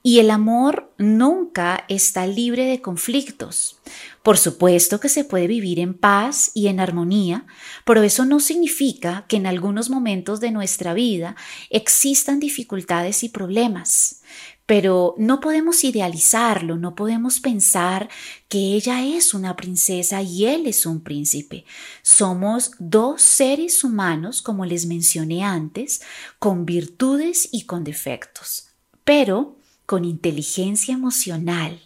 y 0.08 0.20
el 0.20 0.30
amor 0.30 0.90
nunca 0.96 1.84
está 1.86 2.26
libre 2.26 2.64
de 2.64 2.80
conflictos. 2.80 3.78
Por 4.22 4.38
supuesto 4.38 5.00
que 5.00 5.10
se 5.10 5.22
puede 5.22 5.46
vivir 5.46 5.78
en 5.78 5.92
paz 5.92 6.50
y 6.54 6.68
en 6.68 6.80
armonía, 6.80 7.44
pero 7.84 8.02
eso 8.02 8.24
no 8.24 8.40
significa 8.40 9.26
que 9.28 9.36
en 9.36 9.46
algunos 9.46 9.90
momentos 9.90 10.40
de 10.40 10.50
nuestra 10.50 10.94
vida 10.94 11.36
existan 11.68 12.40
dificultades 12.40 13.22
y 13.22 13.28
problemas. 13.28 14.22
Pero 14.64 15.14
no 15.18 15.40
podemos 15.40 15.84
idealizarlo, 15.84 16.78
no 16.78 16.94
podemos 16.94 17.40
pensar 17.40 18.08
que 18.48 18.76
ella 18.76 19.04
es 19.04 19.34
una 19.34 19.56
princesa 19.56 20.22
y 20.22 20.46
él 20.46 20.66
es 20.66 20.86
un 20.86 21.02
príncipe. 21.02 21.66
Somos 22.00 22.70
dos 22.78 23.20
seres 23.20 23.84
humanos, 23.84 24.40
como 24.40 24.64
les 24.64 24.86
mencioné 24.86 25.44
antes, 25.44 26.00
con 26.38 26.64
virtudes 26.64 27.46
y 27.52 27.66
con 27.66 27.84
defectos. 27.84 28.68
Pero 29.04 29.58
con 29.88 30.04
inteligencia 30.04 30.92
emocional, 30.92 31.80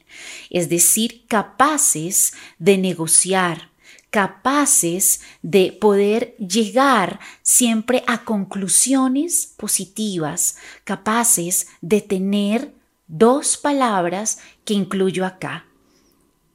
es 0.51 0.69
decir, 0.69 1.25
capaces 1.29 2.33
de 2.59 2.77
negociar, 2.77 3.71
capaces 4.11 5.21
de 5.41 5.71
poder 5.71 6.35
llegar 6.37 7.21
siempre 7.43 8.03
a 8.09 8.25
conclusiones 8.25 9.55
positivas, 9.57 10.57
capaces 10.83 11.69
de 11.81 12.01
tener 12.01 12.75
dos 13.07 13.57
palabras 13.57 14.41
que 14.65 14.75
incluyo 14.75 15.25
acá, 15.25 15.67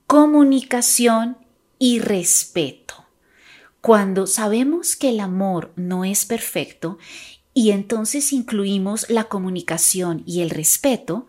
comunicación 0.05 1.37
y 1.79 1.99
respeto. 1.99 3.05
Cuando 3.79 4.27
sabemos 4.27 4.97
que 4.97 5.11
el 5.11 5.21
amor 5.21 5.71
no 5.77 6.03
es 6.03 6.25
perfecto 6.25 6.97
y 7.53 7.71
entonces 7.71 8.33
incluimos 8.33 9.09
la 9.09 9.23
comunicación 9.23 10.23
y 10.25 10.41
el 10.41 10.49
respeto, 10.49 11.27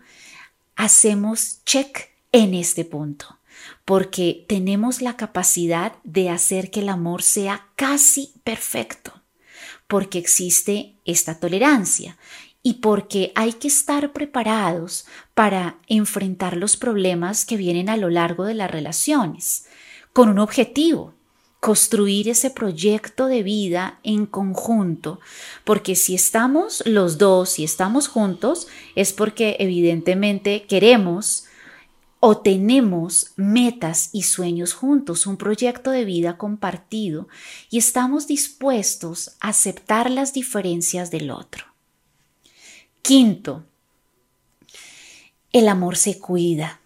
hacemos 0.78 1.62
check 1.64 2.08
en 2.30 2.54
este 2.54 2.84
punto, 2.84 3.38
porque 3.84 4.44
tenemos 4.48 5.02
la 5.02 5.16
capacidad 5.16 5.94
de 6.04 6.30
hacer 6.30 6.70
que 6.70 6.80
el 6.80 6.88
amor 6.88 7.22
sea 7.22 7.66
casi 7.74 8.32
perfecto, 8.44 9.12
porque 9.88 10.18
existe 10.18 10.94
esta 11.04 11.40
tolerancia 11.40 12.16
y 12.62 12.74
porque 12.74 13.32
hay 13.34 13.54
que 13.54 13.66
estar 13.66 14.12
preparados 14.12 15.04
para 15.34 15.78
enfrentar 15.88 16.56
los 16.56 16.76
problemas 16.76 17.44
que 17.44 17.56
vienen 17.56 17.88
a 17.88 17.96
lo 17.96 18.08
largo 18.08 18.44
de 18.44 18.54
las 18.54 18.70
relaciones, 18.70 19.66
con 20.12 20.28
un 20.28 20.38
objetivo, 20.38 21.12
construir 21.60 22.28
ese 22.28 22.50
proyecto 22.50 23.26
de 23.26 23.42
vida 23.42 23.98
en 24.02 24.26
conjunto, 24.26 25.20
porque 25.64 25.96
si 25.96 26.14
estamos 26.14 26.82
los 26.86 27.18
dos, 27.18 27.50
si 27.50 27.64
estamos 27.64 28.08
juntos, 28.08 28.68
es 28.94 29.12
porque 29.12 29.56
evidentemente 29.58 30.64
queremos 30.68 31.44
o 32.20 32.38
tenemos 32.38 33.32
metas 33.36 34.10
y 34.12 34.22
sueños 34.22 34.72
juntos, 34.72 35.26
un 35.26 35.36
proyecto 35.36 35.90
de 35.90 36.04
vida 36.04 36.36
compartido 36.36 37.28
y 37.70 37.78
estamos 37.78 38.26
dispuestos 38.26 39.32
a 39.40 39.48
aceptar 39.48 40.10
las 40.10 40.32
diferencias 40.32 41.10
del 41.10 41.30
otro. 41.30 41.66
Quinto, 43.02 43.64
el 45.52 45.68
amor 45.68 45.96
se 45.96 46.18
cuida. 46.18 46.80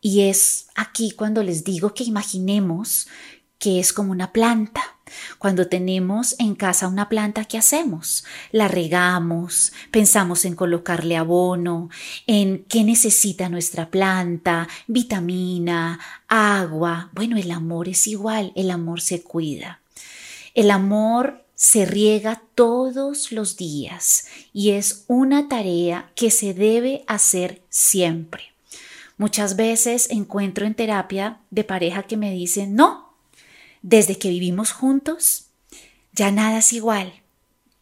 Y 0.00 0.28
es 0.28 0.66
aquí 0.74 1.12
cuando 1.12 1.42
les 1.42 1.64
digo 1.64 1.94
que 1.94 2.04
imaginemos 2.04 3.08
que 3.58 3.80
es 3.80 3.92
como 3.92 4.12
una 4.12 4.32
planta. 4.32 4.82
Cuando 5.38 5.68
tenemos 5.68 6.34
en 6.38 6.54
casa 6.54 6.88
una 6.88 7.08
planta, 7.08 7.44
¿qué 7.44 7.58
hacemos? 7.58 8.24
La 8.52 8.68
regamos, 8.68 9.72
pensamos 9.90 10.44
en 10.44 10.54
colocarle 10.54 11.16
abono, 11.16 11.90
en 12.26 12.64
qué 12.64 12.84
necesita 12.84 13.48
nuestra 13.48 13.90
planta, 13.90 14.68
vitamina, 14.86 16.00
agua. 16.28 17.10
Bueno, 17.12 17.36
el 17.36 17.50
amor 17.50 17.88
es 17.88 18.06
igual, 18.06 18.52
el 18.56 18.70
amor 18.70 19.00
se 19.00 19.22
cuida. 19.22 19.80
El 20.54 20.70
amor 20.70 21.44
se 21.54 21.86
riega 21.86 22.42
todos 22.54 23.32
los 23.32 23.56
días 23.56 24.26
y 24.52 24.70
es 24.70 25.04
una 25.08 25.48
tarea 25.48 26.10
que 26.14 26.30
se 26.30 26.54
debe 26.54 27.04
hacer 27.06 27.62
siempre. 27.68 28.54
Muchas 29.16 29.54
veces 29.54 30.10
encuentro 30.10 30.66
en 30.66 30.74
terapia 30.74 31.40
de 31.50 31.62
pareja 31.62 32.02
que 32.02 32.16
me 32.16 32.32
dicen, 32.32 32.74
no, 32.74 33.03
desde 33.84 34.18
que 34.18 34.30
vivimos 34.30 34.72
juntos, 34.72 35.48
ya 36.12 36.32
nada 36.32 36.60
es 36.60 36.72
igual, 36.72 37.12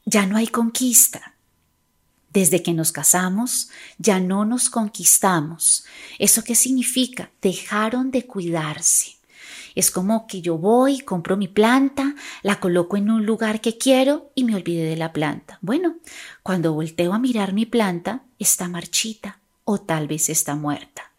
ya 0.04 0.26
no 0.26 0.36
hay 0.36 0.48
conquista. 0.48 1.36
Desde 2.28 2.60
que 2.60 2.72
nos 2.72 2.90
casamos, 2.90 3.68
ya 3.98 4.18
no 4.18 4.44
nos 4.44 4.68
conquistamos. 4.68 5.84
¿Eso 6.18 6.42
qué 6.42 6.56
significa? 6.56 7.30
Dejaron 7.40 8.10
de 8.10 8.26
cuidarse. 8.26 9.12
Es 9.76 9.92
como 9.92 10.26
que 10.26 10.42
yo 10.42 10.58
voy, 10.58 11.00
compro 11.00 11.36
mi 11.36 11.46
planta, 11.46 12.16
la 12.42 12.58
coloco 12.58 12.96
en 12.96 13.08
un 13.08 13.24
lugar 13.24 13.60
que 13.60 13.78
quiero 13.78 14.32
y 14.34 14.42
me 14.42 14.56
olvidé 14.56 14.84
de 14.84 14.96
la 14.96 15.12
planta. 15.12 15.58
Bueno, 15.60 15.98
cuando 16.42 16.72
volteo 16.72 17.12
a 17.12 17.20
mirar 17.20 17.52
mi 17.52 17.64
planta, 17.64 18.24
está 18.40 18.66
marchita 18.66 19.38
o 19.64 19.78
tal 19.78 20.08
vez 20.08 20.30
está 20.30 20.56
muerta. 20.56 21.12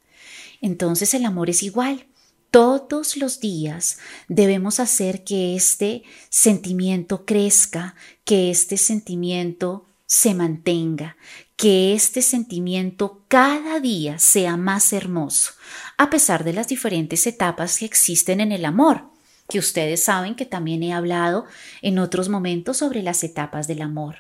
Entonces 0.60 1.14
el 1.14 1.24
amor 1.24 1.50
es 1.50 1.64
igual 1.64 2.06
todos 2.54 3.18
los 3.18 3.40
días 3.40 3.98
debemos 4.28 4.80
hacer 4.80 5.24
que 5.24 5.56
este 5.56 6.04
sentimiento 6.30 7.26
crezca, 7.26 7.96
que 8.26 8.52
este 8.52 8.78
sentimiento 8.78 9.88
se 10.06 10.36
mantenga, 10.36 11.18
que 11.56 11.96
este 11.96 12.22
sentimiento 12.22 13.24
cada 13.28 13.80
día 13.80 14.20
sea 14.20 14.56
más 14.56 14.94
hermoso, 14.94 15.54
a 15.98 16.12
pesar 16.12 16.44
de 16.44 16.54
las 16.54 16.68
diferentes 16.68 17.26
etapas 17.26 17.80
que 17.80 17.86
existen 17.86 18.40
en 18.40 18.52
el 18.52 18.66
amor, 18.66 19.06
que 19.50 19.58
ustedes 19.58 20.04
saben 20.04 20.36
que 20.36 20.46
también 20.46 20.84
he 20.84 20.94
hablado 20.94 21.46
en 21.82 21.98
otros 21.98 22.30
momentos 22.30 22.78
sobre 22.78 23.02
las 23.02 23.24
etapas 23.24 23.68
del 23.68 23.82
amor. 23.82 24.18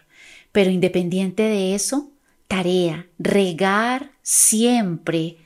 Pero 0.51 0.71
independiente 0.71 1.43
de 1.43 1.75
eso, 1.75 2.09
tarea, 2.47 3.05
regar 3.19 4.09
siempre 4.23 5.37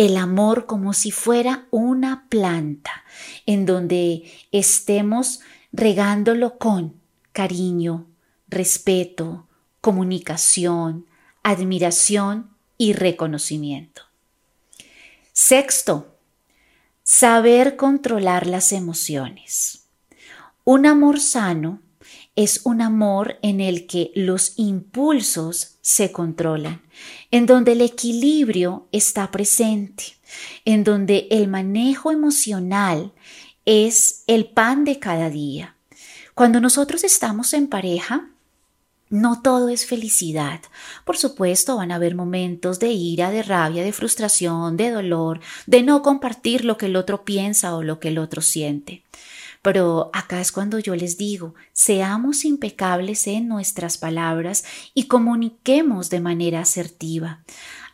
el 0.00 0.16
amor 0.16 0.64
como 0.64 0.94
si 0.94 1.10
fuera 1.10 1.66
una 1.70 2.26
planta, 2.30 3.04
en 3.44 3.66
donde 3.66 4.32
estemos 4.50 5.40
regándolo 5.72 6.56
con 6.56 6.94
cariño, 7.32 8.06
respeto, 8.48 9.46
comunicación, 9.82 11.04
admiración 11.42 12.48
y 12.78 12.94
reconocimiento. 12.94 14.04
Sexto, 15.34 16.16
Saber 17.02 17.76
controlar 17.76 18.46
las 18.46 18.72
emociones. 18.72 19.84
Un 20.64 20.86
amor 20.86 21.20
sano 21.20 21.82
es 22.42 22.62
un 22.64 22.80
amor 22.80 23.38
en 23.42 23.60
el 23.60 23.86
que 23.86 24.12
los 24.14 24.54
impulsos 24.56 25.76
se 25.82 26.10
controlan, 26.10 26.80
en 27.30 27.44
donde 27.44 27.72
el 27.72 27.82
equilibrio 27.82 28.88
está 28.92 29.30
presente, 29.30 30.04
en 30.64 30.82
donde 30.82 31.28
el 31.30 31.48
manejo 31.48 32.12
emocional 32.12 33.12
es 33.66 34.24
el 34.26 34.46
pan 34.46 34.84
de 34.84 34.98
cada 34.98 35.28
día. 35.28 35.76
Cuando 36.34 36.60
nosotros 36.60 37.04
estamos 37.04 37.52
en 37.52 37.66
pareja, 37.66 38.30
no 39.10 39.42
todo 39.42 39.68
es 39.68 39.84
felicidad. 39.84 40.60
Por 41.04 41.18
supuesto, 41.18 41.76
van 41.76 41.92
a 41.92 41.96
haber 41.96 42.14
momentos 42.14 42.78
de 42.78 42.90
ira, 42.92 43.30
de 43.30 43.42
rabia, 43.42 43.82
de 43.82 43.92
frustración, 43.92 44.78
de 44.78 44.90
dolor, 44.90 45.40
de 45.66 45.82
no 45.82 46.00
compartir 46.00 46.64
lo 46.64 46.78
que 46.78 46.86
el 46.86 46.96
otro 46.96 47.24
piensa 47.24 47.76
o 47.76 47.82
lo 47.82 48.00
que 48.00 48.08
el 48.08 48.18
otro 48.18 48.40
siente. 48.40 49.02
Pero 49.62 50.10
acá 50.14 50.40
es 50.40 50.52
cuando 50.52 50.78
yo 50.78 50.96
les 50.96 51.18
digo, 51.18 51.54
seamos 51.72 52.44
impecables 52.44 53.26
en 53.26 53.46
nuestras 53.46 53.98
palabras 53.98 54.64
y 54.94 55.04
comuniquemos 55.04 56.08
de 56.08 56.20
manera 56.20 56.60
asertiva. 56.60 57.42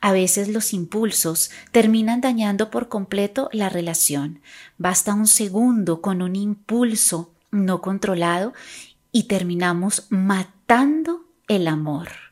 A 0.01 0.13
veces 0.13 0.49
los 0.49 0.73
impulsos 0.73 1.51
terminan 1.73 2.21
dañando 2.21 2.71
por 2.71 2.89
completo 2.89 3.49
la 3.53 3.69
relación. 3.69 4.41
Basta 4.79 5.15
un 5.15 5.27
segundo 5.27 6.01
con 6.01 6.23
un 6.23 6.37
impulso 6.37 7.33
no 7.51 7.81
controlado 7.81 8.53
y 9.11 9.25
terminamos 9.25 10.07
matando 10.11 11.25
el 11.49 11.67
amor. 11.67 12.26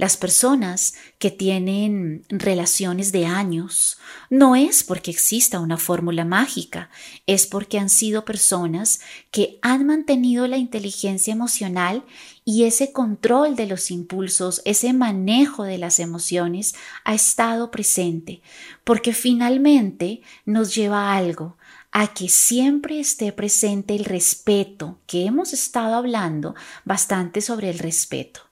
Las 0.00 0.16
personas 0.16 0.94
que 1.18 1.30
tienen 1.30 2.24
relaciones 2.30 3.12
de 3.12 3.26
años 3.26 3.98
no 4.30 4.56
es 4.56 4.82
porque 4.82 5.10
exista 5.10 5.60
una 5.60 5.76
fórmula 5.76 6.24
mágica, 6.24 6.88
es 7.26 7.46
porque 7.46 7.78
han 7.78 7.90
sido 7.90 8.24
personas 8.24 9.00
que 9.30 9.58
han 9.60 9.84
mantenido 9.84 10.46
la 10.46 10.56
inteligencia 10.56 11.34
emocional 11.34 12.02
y 12.46 12.64
ese 12.64 12.92
control 12.92 13.56
de 13.56 13.66
los 13.66 13.90
impulsos, 13.90 14.62
ese 14.64 14.94
manejo 14.94 15.64
de 15.64 15.76
las 15.76 15.98
emociones 16.00 16.74
ha 17.04 17.12
estado 17.12 17.70
presente, 17.70 18.40
porque 18.84 19.12
finalmente 19.12 20.22
nos 20.46 20.74
lleva 20.74 21.10
a 21.12 21.18
algo, 21.18 21.58
a 21.92 22.06
que 22.14 22.30
siempre 22.30 23.00
esté 23.00 23.32
presente 23.32 23.96
el 23.96 24.06
respeto, 24.06 24.98
que 25.06 25.26
hemos 25.26 25.52
estado 25.52 25.94
hablando 25.94 26.54
bastante 26.86 27.42
sobre 27.42 27.68
el 27.68 27.78
respeto. 27.78 28.49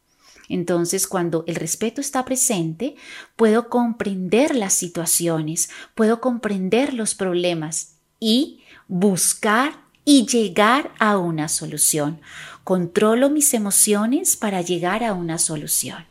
Entonces, 0.48 1.06
cuando 1.06 1.44
el 1.46 1.56
respeto 1.56 2.00
está 2.00 2.24
presente, 2.24 2.96
puedo 3.36 3.68
comprender 3.68 4.54
las 4.54 4.72
situaciones, 4.72 5.68
puedo 5.94 6.20
comprender 6.20 6.94
los 6.94 7.14
problemas 7.14 7.96
y 8.18 8.60
buscar 8.88 9.84
y 10.04 10.26
llegar 10.26 10.92
a 10.98 11.18
una 11.18 11.48
solución. 11.48 12.20
Controlo 12.64 13.28
mis 13.28 13.52
emociones 13.52 14.36
para 14.36 14.62
llegar 14.62 15.04
a 15.04 15.12
una 15.12 15.38
solución. 15.38 16.06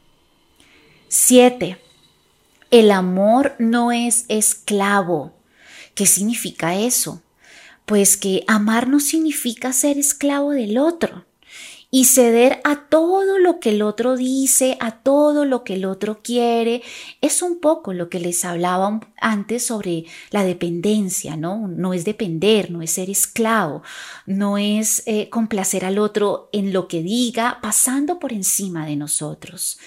7. 1.08 1.82
El 2.70 2.92
amor 2.92 3.56
no 3.60 3.92
es 3.92 4.26
esclavo. 4.28 5.34
¿Qué 5.96 6.06
significa 6.06 6.76
eso? 6.76 7.24
Pues 7.86 8.18
que 8.18 8.44
amar 8.48 8.88
no 8.88 9.00
significa 9.00 9.74
ser 9.74 9.98
esclavo 9.98 10.52
del 10.52 10.78
otro 10.78 11.27
y 11.90 12.06
ceder 12.06 12.60
a 12.66 12.88
todo 12.90 13.40
lo 13.40 13.60
que 13.60 13.70
el 13.70 13.82
otro 13.82 14.18
dice, 14.18 14.78
a 14.82 15.00
todo 15.02 15.46
lo 15.46 15.64
que 15.64 15.76
el 15.76 15.86
otro 15.86 16.22
quiere. 16.22 16.82
Es 17.22 17.42
un 17.42 17.62
poco 17.62 17.94
lo 17.94 18.10
que 18.10 18.20
les 18.20 18.44
hablaba 18.44 19.00
antes 19.22 19.66
sobre 19.66 20.06
la 20.32 20.44
dependencia, 20.44 21.38
¿no? 21.38 21.68
No 21.68 21.94
es 21.94 22.04
depender, 22.04 22.72
no 22.72 22.82
es 22.82 22.92
ser 22.92 23.10
esclavo, 23.10 23.84
no 24.26 24.58
es 24.58 25.04
eh, 25.06 25.30
complacer 25.30 25.86
al 25.86 25.98
otro 25.98 26.50
en 26.52 26.74
lo 26.74 26.88
que 26.90 27.02
diga, 27.02 27.60
pasando 27.62 28.20
por 28.20 28.34
encima 28.34 28.86
de 28.86 28.98
nosotros. 28.98 29.80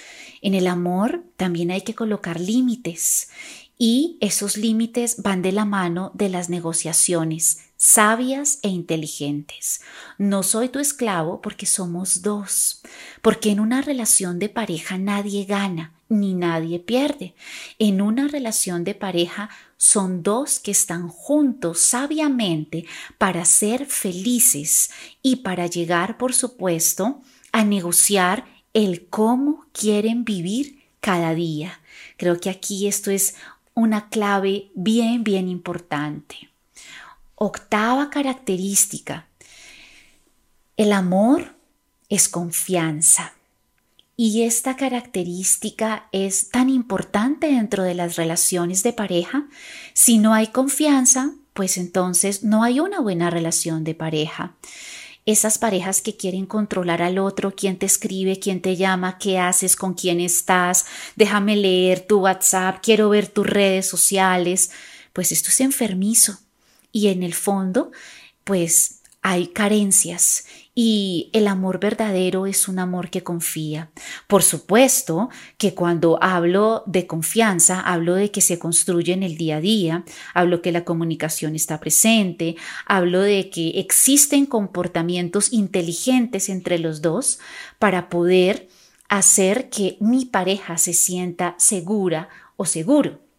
En 0.43 0.55
el 0.55 0.69
amor 0.69 1.23
también 1.37 1.71
hay 1.71 1.83
que 1.83 1.95
colocar 1.95 2.41
límites 2.41 3.29
y 3.83 4.19
esos 4.21 4.59
límites 4.59 5.23
van 5.23 5.41
de 5.41 5.53
la 5.53 5.65
mano 5.65 6.11
de 6.13 6.29
las 6.29 6.51
negociaciones 6.51 7.61
sabias 7.79 8.59
e 8.63 8.69
inteligentes. 8.69 9.81
No 10.19 10.43
soy 10.43 10.69
tu 10.69 10.81
esclavo 10.81 11.41
porque 11.41 11.65
somos 11.65 12.21
dos, 12.21 12.83
porque 13.23 13.51
en 13.51 13.59
una 13.59 13.81
relación 13.81 14.39
de 14.39 14.51
pareja 14.51 14.99
nadie 14.99 15.47
gana 15.47 15.95
ni 16.11 16.35
nadie 16.35 16.79
pierde. 16.79 17.35
En 17.79 18.03
una 18.03 18.29
relación 18.29 18.85
de 18.85 18.95
pareja 18.95 19.49
son 19.79 20.23
dos 20.23 20.59
que 20.59 20.73
están 20.73 21.09
juntos 21.09 21.81
sabiamente 21.81 22.85
para 23.17 23.47
ser 23.47 23.87
felices 23.87 24.91
y 25.23 25.37
para 25.37 25.67
llegar, 25.67 26.19
por 26.19 26.35
supuesto, 26.35 27.23
a 27.51 27.65
negociar 27.65 28.45
el 28.75 29.07
cómo 29.07 29.65
quieren 29.73 30.27
vivir 30.27 30.83
cada 31.01 31.35
día. 31.35 31.81
Creo 32.19 32.39
que 32.39 32.51
aquí 32.51 32.87
esto 32.87 33.11
es 33.11 33.37
una 33.81 34.09
clave 34.09 34.71
bien, 34.75 35.25
bien 35.25 35.49
importante. 35.49 36.51
Octava 37.35 38.11
característica. 38.11 39.27
El 40.77 40.93
amor 40.93 41.57
es 42.09 42.29
confianza. 42.29 43.33
Y 44.17 44.43
esta 44.43 44.77
característica 44.77 46.09
es 46.13 46.51
tan 46.51 46.69
importante 46.69 47.47
dentro 47.47 47.85
de 47.85 47.95
las 47.95 48.17
relaciones 48.17 48.83
de 48.83 48.93
pareja. 48.93 49.47
Si 49.95 50.19
no 50.19 50.35
hay 50.35 50.49
confianza, 50.49 51.33
pues 51.55 51.79
entonces 51.79 52.45
no 52.45 52.63
hay 52.63 52.81
una 52.81 53.01
buena 53.01 53.31
relación 53.31 53.83
de 53.83 53.95
pareja. 53.95 54.57
Esas 55.31 55.59
parejas 55.59 56.03
que 56.03 56.17
quieren 56.17 56.45
controlar 56.45 57.03
al 57.03 57.17
otro, 57.21 57.55
quién 57.55 57.79
te 57.79 57.87
escribe, 57.87 58.41
quién 58.41 58.61
te 58.61 58.75
llama, 58.75 59.17
qué 59.17 59.39
haces, 59.39 59.77
con 59.77 59.95
quién 59.95 60.19
estás, 60.19 60.87
déjame 61.15 61.55
leer 61.55 62.01
tu 62.01 62.23
WhatsApp, 62.23 62.81
quiero 62.83 63.09
ver 63.11 63.29
tus 63.29 63.47
redes 63.47 63.87
sociales, 63.87 64.73
pues 65.13 65.31
esto 65.31 65.51
es 65.51 65.61
enfermizo. 65.61 66.41
Y 66.91 67.07
en 67.09 67.23
el 67.23 67.35
fondo, 67.35 67.93
pues 68.43 69.03
hay 69.23 69.47
carencias 69.47 70.47
y 70.83 71.29
el 71.35 71.47
amor 71.47 71.79
verdadero 71.79 72.47
es 72.47 72.67
un 72.67 72.79
amor 72.79 73.11
que 73.11 73.23
confía. 73.23 73.91
Por 74.27 74.43
supuesto 74.43 75.29
que 75.59 75.75
cuando 75.75 76.19
hablo 76.23 76.85
de 76.87 77.07
confianza, 77.07 77.83
hablo 77.83 78.15
de 78.15 78.31
que 78.31 78.41
se 78.41 78.59
construye 78.59 79.13
en 79.13 79.23
el 79.23 79.37
día 79.37 79.59
a 79.59 79.61
día, 79.61 80.05
hablo 80.33 80.63
que 80.63 80.73
la 80.73 80.87
comunicación 80.87 81.55
está 81.55 81.81
presente, 81.81 82.57
hablo 82.87 83.21
de 83.21 83.51
que 83.51 83.79
existen 83.79 84.47
comportamientos 84.47 85.53
inteligentes 85.53 86.49
entre 86.49 86.79
los 86.79 87.03
dos 87.03 87.41
para 87.79 88.09
poder 88.09 88.71
hacer 89.11 89.69
que 89.69 89.99
mi 90.01 90.25
pareja 90.25 90.79
se 90.79 90.95
sienta 90.95 91.57
segura 91.59 92.31
o 92.57 92.65
seguro. 92.65 93.30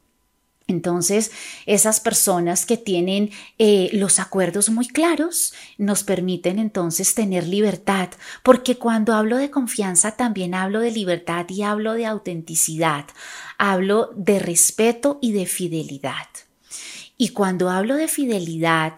Entonces, 0.68 1.32
esas 1.66 2.00
personas 2.00 2.66
que 2.66 2.78
tienen 2.78 3.32
eh, 3.58 3.90
los 3.94 4.20
acuerdos 4.20 4.70
muy 4.70 4.88
claros 4.88 5.54
nos 5.78 6.04
permiten 6.04 6.60
entonces 6.60 7.14
tener 7.14 7.48
libertad, 7.48 8.10
porque 8.44 8.78
cuando 8.78 9.14
hablo 9.14 9.38
de 9.38 9.52
confianza 9.52 10.16
también 10.16 10.54
hablo 10.54 10.80
de 10.80 10.92
libertad 10.92 11.46
y 11.50 11.64
hablo 11.64 11.94
de 11.94 12.06
autenticidad, 12.06 13.06
hablo 13.58 14.12
de 14.16 14.40
respeto 14.40 15.20
y 15.22 15.34
de 15.34 15.46
fidelidad. 15.46 16.28
Y 17.18 17.30
cuando 17.30 17.70
hablo 17.70 17.96
de 17.96 18.08
fidelidad, 18.08 18.94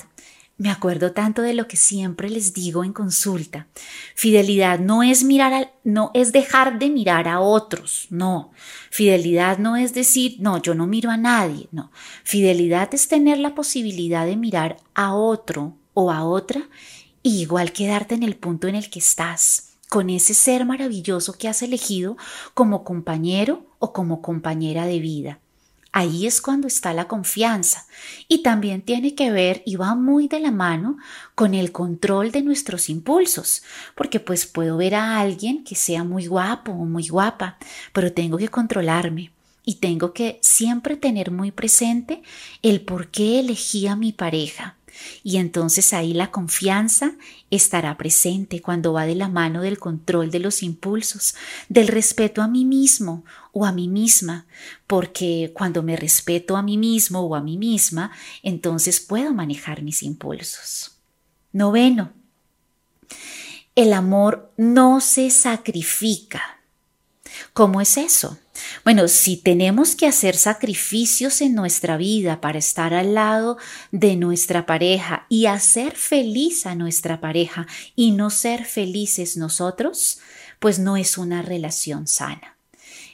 me 0.63 0.71
acuerdo 0.71 1.11
tanto 1.11 1.41
de 1.41 1.53
lo 1.53 1.67
que 1.67 1.75
siempre 1.75 2.29
les 2.29 2.53
digo 2.53 2.85
en 2.85 2.93
consulta. 2.93 3.67
Fidelidad 4.15 4.79
no 4.79 5.03
es 5.03 5.25
mirar 5.25 5.73
no 5.83 6.09
es 6.13 6.31
dejar 6.31 6.79
de 6.79 6.89
mirar 6.89 7.27
a 7.27 7.41
otros, 7.41 8.07
no. 8.09 8.53
Fidelidad 8.89 9.57
no 9.57 9.75
es 9.75 9.93
decir, 9.93 10.37
no, 10.39 10.61
yo 10.61 10.73
no 10.73 10.87
miro 10.87 11.11
a 11.11 11.17
nadie, 11.17 11.67
no. 11.73 11.91
Fidelidad 12.23 12.93
es 12.93 13.09
tener 13.09 13.39
la 13.39 13.55
posibilidad 13.55 14.25
de 14.25 14.37
mirar 14.37 14.77
a 14.93 15.13
otro 15.13 15.75
o 15.93 16.09
a 16.09 16.23
otra 16.23 16.69
igual 17.23 17.73
quedarte 17.73 18.15
en 18.15 18.23
el 18.23 18.37
punto 18.37 18.69
en 18.69 18.75
el 18.75 18.89
que 18.89 18.99
estás, 18.99 19.73
con 19.89 20.09
ese 20.09 20.33
ser 20.33 20.65
maravilloso 20.65 21.33
que 21.33 21.49
has 21.49 21.61
elegido 21.61 22.15
como 22.53 22.85
compañero 22.85 23.65
o 23.79 23.91
como 23.91 24.21
compañera 24.21 24.85
de 24.85 24.99
vida. 24.99 25.39
Ahí 25.95 26.25
es 26.25 26.41
cuando 26.41 26.67
está 26.67 26.91
la 26.91 27.07
confianza 27.07 27.85
y 28.27 28.41
también 28.41 28.81
tiene 28.81 29.13
que 29.13 29.31
ver 29.31 29.61
y 29.63 29.75
va 29.75 29.93
muy 29.93 30.27
de 30.27 30.39
la 30.39 30.49
mano 30.49 30.97
con 31.35 31.53
el 31.53 31.71
control 31.71 32.31
de 32.31 32.41
nuestros 32.41 32.89
impulsos, 32.89 33.61
porque 33.93 34.19
pues 34.19 34.47
puedo 34.47 34.75
ver 34.75 34.95
a 34.95 35.19
alguien 35.19 35.63
que 35.63 35.75
sea 35.75 36.03
muy 36.03 36.25
guapo 36.25 36.71
o 36.71 36.85
muy 36.85 37.07
guapa, 37.09 37.57
pero 37.93 38.11
tengo 38.11 38.39
que 38.39 38.49
controlarme 38.49 39.31
y 39.63 39.75
tengo 39.75 40.13
que 40.13 40.39
siempre 40.41 40.97
tener 40.97 41.29
muy 41.29 41.51
presente 41.51 42.23
el 42.63 42.81
por 42.81 43.09
qué 43.09 43.39
elegí 43.39 43.85
a 43.85 43.95
mi 43.95 44.13
pareja. 44.13 44.77
Y 45.23 45.37
entonces 45.37 45.93
ahí 45.93 46.13
la 46.13 46.31
confianza 46.31 47.13
estará 47.49 47.97
presente 47.97 48.61
cuando 48.61 48.93
va 48.93 49.05
de 49.05 49.15
la 49.15 49.27
mano 49.27 49.61
del 49.61 49.79
control 49.79 50.31
de 50.31 50.39
los 50.39 50.63
impulsos, 50.63 51.35
del 51.69 51.87
respeto 51.87 52.41
a 52.41 52.47
mí 52.47 52.65
mismo 52.65 53.23
o 53.51 53.65
a 53.65 53.71
mí 53.71 53.87
misma, 53.87 54.45
porque 54.87 55.51
cuando 55.53 55.83
me 55.83 55.95
respeto 55.95 56.57
a 56.57 56.61
mí 56.61 56.77
mismo 56.77 57.21
o 57.21 57.35
a 57.35 57.41
mí 57.41 57.57
misma, 57.57 58.11
entonces 58.41 58.99
puedo 58.99 59.33
manejar 59.33 59.81
mis 59.81 60.03
impulsos. 60.03 60.97
Noveno, 61.51 62.11
el 63.75 63.93
amor 63.93 64.51
no 64.57 65.01
se 65.01 65.29
sacrifica. 65.29 66.59
¿Cómo 67.53 67.81
es 67.81 67.97
eso? 67.97 68.37
Bueno, 68.83 69.07
si 69.07 69.37
tenemos 69.37 69.95
que 69.95 70.07
hacer 70.07 70.35
sacrificios 70.35 71.41
en 71.41 71.55
nuestra 71.55 71.97
vida 71.97 72.41
para 72.41 72.59
estar 72.59 72.93
al 72.93 73.15
lado 73.15 73.57
de 73.91 74.15
nuestra 74.15 74.65
pareja 74.65 75.25
y 75.29 75.47
hacer 75.47 75.95
feliz 75.95 76.65
a 76.65 76.75
nuestra 76.75 77.19
pareja 77.19 77.65
y 77.95 78.11
no 78.11 78.29
ser 78.29 78.65
felices 78.65 79.37
nosotros, 79.37 80.19
pues 80.59 80.79
no 80.79 80.97
es 80.97 81.17
una 81.17 81.41
relación 81.41 82.07
sana. 82.07 82.52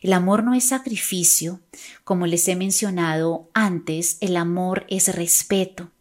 El 0.02 0.14
amor 0.14 0.44
no 0.44 0.54
es 0.54 0.66
sacrificio, 0.66 1.60
como 2.04 2.26
les 2.26 2.48
he 2.48 2.56
mencionado 2.56 3.50
antes, 3.54 4.18
el 4.22 4.38
amor 4.38 4.86
es 4.90 5.14
respeto. 5.14 5.92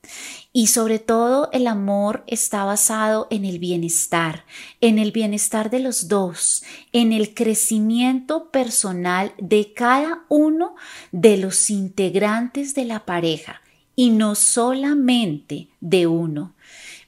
Y 0.53 0.69
sobre 0.69 0.99
todo 0.99 1.51
el 1.53 1.67
amor 1.67 2.25
está 2.27 2.65
basado 2.65 3.27
en 3.31 3.45
el 3.45 3.59
bienestar, 3.59 4.45
en 4.81 4.99
el 4.99 5.13
bienestar 5.13 5.71
de 5.71 5.81
los 5.81 6.09
dos, 6.09 6.65
en 6.93 7.13
el 7.13 7.35
crecimiento 7.35 8.51
personal 8.51 9.35
de 9.39 9.73
cada 9.75 10.25
uno 10.29 10.77
de 11.13 11.37
los 11.37 11.69
integrantes 11.69 12.75
de 12.75 12.85
la 12.85 13.05
pareja 13.05 13.61
y 13.95 14.11
no 14.11 14.37
solamente 14.37 15.69
de 15.81 16.07
uno. 16.07 16.55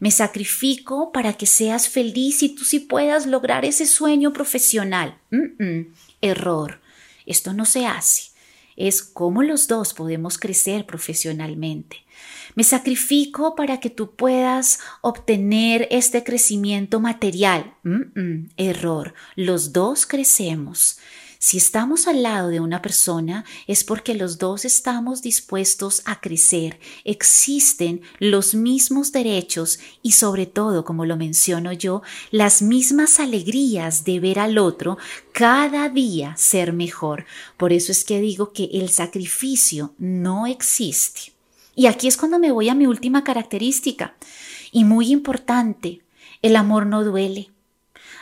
Me 0.01 0.11
sacrifico 0.11 1.13
para 1.13 1.35
que 1.35 1.47
seas 1.47 1.89
feliz 1.89 2.43
y 2.43 2.49
tú 2.49 2.65
sí 2.65 2.81
puedas 2.81 3.27
lograr 3.27 3.65
ese 3.65 3.87
sueño 3.87 4.33
profesional. 4.33 5.17
error. 6.21 6.80
Esto 7.31 7.53
no 7.53 7.65
se 7.65 7.87
hace. 7.87 8.33
Es 8.75 9.03
cómo 9.03 9.45
los 9.45 9.69
dos 9.69 9.95
podemos 9.95 10.37
crecer 10.37 10.85
profesionalmente. 10.85 11.99
Me 12.57 12.65
sacrifico 12.65 13.55
para 13.55 13.79
que 13.79 13.89
tú 13.89 14.17
puedas 14.17 14.81
obtener 15.01 15.87
este 15.93 16.25
crecimiento 16.25 16.99
material. 16.99 17.77
error. 18.57 19.15
Los 19.37 19.73
dos 19.73 20.07
crecemos. 20.07 20.99
Si 21.43 21.57
estamos 21.57 22.07
al 22.07 22.23
lado 22.23 22.51
de 22.51 22.61
una 22.61 22.83
persona 22.83 23.47
es 23.67 23.83
porque 23.83 24.15
los 24.15 24.37
dos 24.37 24.67
estamos 24.67 25.23
dispuestos 25.23 26.03
a 26.05 26.21
crecer. 26.21 26.79
Existen 27.05 28.03
los 28.19 28.55
mismos 28.55 29.11
derechos 29.11 29.79
y 30.03 30.13
sobre 30.13 30.45
todo, 30.45 30.85
como 30.85 31.07
lo 31.07 31.17
menciono 31.17 31.73
yo, 31.73 32.03
las 32.31 32.61
mismas 32.61 33.21
alegrías 33.21 34.05
de 34.05 34.21
ver 34.21 34.39
al 34.39 34.59
otro 34.59 34.99
cada 35.33 35.89
día 35.89 36.37
ser 36.37 36.75
mejor. 36.75 37.25
Por 37.57 37.73
eso 37.73 37.91
es 37.91 38.05
que 38.05 38.21
digo 38.21 38.53
que 38.53 38.65
el 38.75 38.91
sacrificio 38.91 39.95
no 39.97 40.47
existe. 40.47 41.33
Y 41.75 41.87
aquí 41.87 42.07
es 42.07 42.19
cuando 42.19 42.39
me 42.39 42.53
voy 42.53 42.69
a 42.69 42.75
mi 42.75 42.87
última 42.87 43.25
característica 43.25 44.15
y 44.73 44.85
muy 44.85 45.11
importante, 45.11 46.03
el 46.43 46.57
amor 46.57 46.85
no 46.85 47.03
duele. 47.03 47.51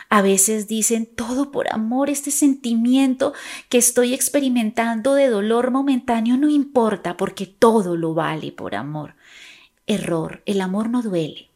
A 0.09 0.23
veces 0.23 0.67
dicen 0.67 1.05
todo 1.05 1.51
por 1.51 1.71
amor, 1.71 2.09
este 2.09 2.31
sentimiento 2.31 3.33
que 3.69 3.77
estoy 3.77 4.15
experimentando 4.15 5.13
de 5.13 5.27
dolor 5.27 5.69
momentáneo 5.69 6.35
no 6.35 6.49
importa 6.49 7.15
porque 7.15 7.45
todo 7.45 7.95
lo 7.95 8.15
vale 8.15 8.51
por 8.51 8.73
amor. 8.73 9.15
Error, 9.85 10.41
el 10.47 10.61
amor 10.61 10.89
no 10.89 11.03
duele. 11.03 11.51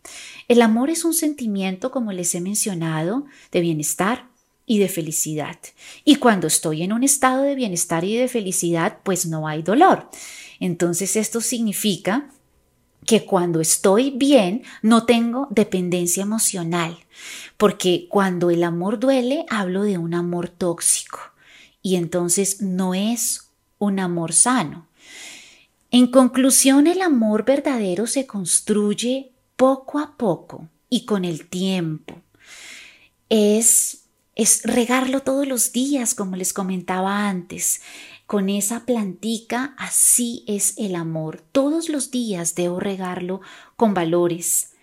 El 0.47 0.61
amor 0.61 0.91
es 0.91 1.03
un 1.03 1.13
sentimiento, 1.13 1.89
como 1.89 2.11
les 2.11 2.35
he 2.35 2.41
mencionado, 2.41 3.25
de 3.51 3.61
bienestar 3.61 4.27
y 4.67 4.77
de 4.77 4.87
felicidad. 4.87 5.57
Y 6.03 6.17
cuando 6.17 6.45
estoy 6.45 6.83
en 6.83 6.93
un 6.93 7.03
estado 7.03 7.41
de 7.41 7.55
bienestar 7.55 8.03
y 8.03 8.15
de 8.15 8.27
felicidad, 8.27 8.99
pues 9.03 9.25
no 9.25 9.47
hay 9.47 9.63
dolor. 9.63 10.09
Entonces 10.59 11.15
esto 11.15 11.41
significa 11.41 12.29
que 13.05 13.25
cuando 13.25 13.61
estoy 13.61 14.11
bien 14.11 14.63
no 14.81 15.05
tengo 15.05 15.47
dependencia 15.49 16.23
emocional, 16.23 16.97
porque 17.57 18.07
cuando 18.09 18.49
el 18.49 18.63
amor 18.63 18.99
duele 18.99 19.45
hablo 19.49 19.83
de 19.83 19.97
un 19.97 20.13
amor 20.13 20.49
tóxico 20.49 21.19
y 21.81 21.95
entonces 21.95 22.61
no 22.61 22.93
es 22.93 23.49
un 23.77 23.99
amor 23.99 24.33
sano. 24.33 24.87
En 25.91 26.07
conclusión, 26.07 26.87
el 26.87 27.01
amor 27.01 27.45
verdadero 27.45 28.07
se 28.07 28.25
construye 28.25 29.31
poco 29.55 29.99
a 29.99 30.17
poco 30.17 30.67
y 30.89 31.05
con 31.05 31.23
el 31.25 31.47
tiempo. 31.47 32.15
Es, 33.29 34.05
es 34.35 34.61
regarlo 34.63 35.19
todos 35.19 35.47
los 35.47 35.71
días, 35.71 36.15
como 36.15 36.35
les 36.35 36.53
comentaba 36.53 37.29
antes 37.29 37.81
con 38.25 38.49
esa 38.49 38.85
plantica, 38.85 39.75
así 39.77 40.43
es 40.47 40.75
el 40.77 40.95
amor. 40.95 41.43
Todos 41.51 41.89
los 41.89 42.11
días 42.11 42.55
debo 42.55 42.79
regarlo 42.79 43.41
con 43.75 43.93
valores, 43.93 44.73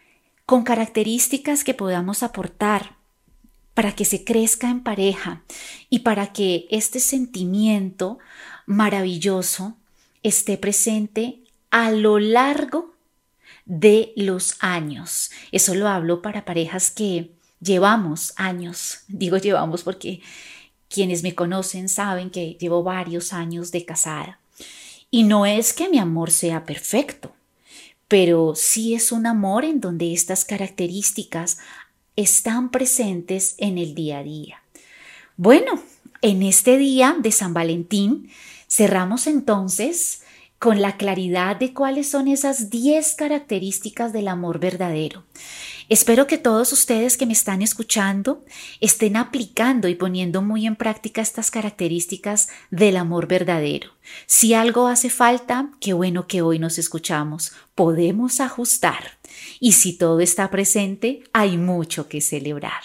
con 0.47 0.63
características 0.63 1.65
que 1.65 1.75
podamos 1.75 2.23
aportar 2.23 2.97
para 3.75 3.95
que 3.95 4.05
se 4.05 4.25
crezca 4.25 4.69
en 4.69 4.83
pareja 4.83 5.43
y 5.89 6.01
para 6.01 6.33
que 6.33 6.67
este 6.71 7.01
sentimiento 7.01 8.19
maravilloso 8.67 9.77
esté 10.23 10.59
presente 10.59 11.41
a 11.71 11.91
lo 11.91 12.19
largo 12.19 12.95
de 13.65 14.13
los 14.17 14.57
años. 14.61 15.31
Eso 15.53 15.75
lo 15.75 15.89
hablo 15.89 16.23
para 16.23 16.45
parejas 16.45 16.91
que 16.91 17.31
llevamos 17.61 18.33
años. 18.37 19.05
Digo 19.09 19.39
llevamos 19.39 19.83
porque 19.83 20.21
quienes 20.91 21.23
me 21.23 21.35
conocen 21.35 21.89
saben 21.89 22.31
que 22.31 22.57
llevo 22.61 22.83
varios 22.83 23.33
años 23.33 23.71
de 23.71 23.85
casada. 23.85 24.41
Y 25.11 25.23
no 25.23 25.47
es 25.47 25.73
que 25.73 25.89
mi 25.89 25.99
amor 25.99 26.31
sea 26.31 26.65
perfecto, 26.65 27.33
pero 28.09 28.55
sí 28.55 28.95
es 28.95 29.13
un 29.13 29.27
amor 29.27 29.65
en 29.65 29.81
donde 29.81 30.13
estas 30.13 30.45
características 30.45 31.59
están 32.17 32.71
presentes 32.71 33.55
en 33.59 33.79
el 33.79 33.95
día 33.95 34.19
a 34.19 34.23
día. 34.23 34.63
Bueno, 35.37 35.81
en 36.23 36.43
este 36.43 36.77
día 36.77 37.17
de 37.19 37.33
San 37.33 37.55
Valentín 37.55 38.29
cerramos 38.69 39.27
entonces 39.27 40.23
con 40.59 40.83
la 40.83 40.99
claridad 40.99 41.57
de 41.57 41.73
cuáles 41.73 42.11
son 42.11 42.29
esas 42.29 42.69
10 42.69 43.15
características 43.15 44.13
del 44.13 44.29
amor 44.29 44.59
verdadero. 44.59 45.25
Espero 45.91 46.29
que 46.29 46.39
todos 46.39 46.73
ustedes 46.73 47.17
que 47.17 47.27
me 47.27 47.33
están 47.33 47.63
escuchando 47.63 48.45
estén 48.81 49.17
aplicando 49.17 49.89
y 49.89 49.97
poniendo 49.97 50.41
muy 50.41 50.65
en 50.65 50.77
práctica 50.77 51.21
estas 51.21 51.51
características 51.51 52.49
del 52.71 52.97
amor 52.97 53.27
verdadero. 53.27 53.91
Si 54.27 54.55
algo 54.55 54.87
hace 54.87 55.11
falta, 55.11 55.73
qué 55.81 55.93
bueno 55.93 56.29
que 56.29 56.43
hoy 56.43 56.61
nos 56.61 56.79
escuchamos. 56.79 57.55
Podemos 57.75 58.39
ajustar. 58.39 59.19
Y 59.59 59.73
si 59.73 59.93
todo 59.93 60.21
está 60.21 60.49
presente, 60.49 61.25
hay 61.33 61.59
mucho 61.59 62.09
que 62.09 62.21
celebrar. 62.21 62.83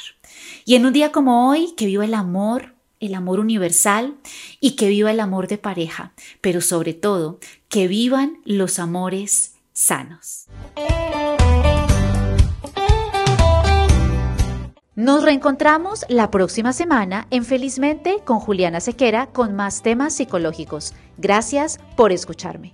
Y 0.66 0.74
en 0.74 0.88
un 0.88 0.94
día 0.94 1.12
como 1.12 1.48
hoy, 1.48 1.76
que 1.78 1.86
viva 1.86 2.06
el 2.06 2.16
amor, 2.16 2.74
el 3.00 3.14
amor 3.14 3.40
universal 3.40 4.16
y 4.60 4.72
que 4.72 4.90
viva 4.90 5.12
el 5.12 5.20
amor 5.20 5.48
de 5.48 5.60
pareja, 5.60 6.14
pero 6.42 6.60
sobre 6.60 6.96
todo, 6.96 7.40
que 7.70 7.88
vivan 7.88 8.40
los 8.46 8.80
amores 8.80 9.54
sanos. 9.74 10.48
Nos 14.96 15.24
reencontramos 15.24 16.06
la 16.08 16.32
próxima 16.32 16.72
semana 16.72 17.28
en 17.30 17.44
Felizmente 17.44 18.22
con 18.24 18.40
Juliana 18.40 18.80
Sequera 18.80 19.28
con 19.28 19.54
más 19.54 19.82
temas 19.82 20.14
psicológicos. 20.14 20.94
Gracias 21.18 21.82
por 21.98 22.14
escucharme. 22.14 22.72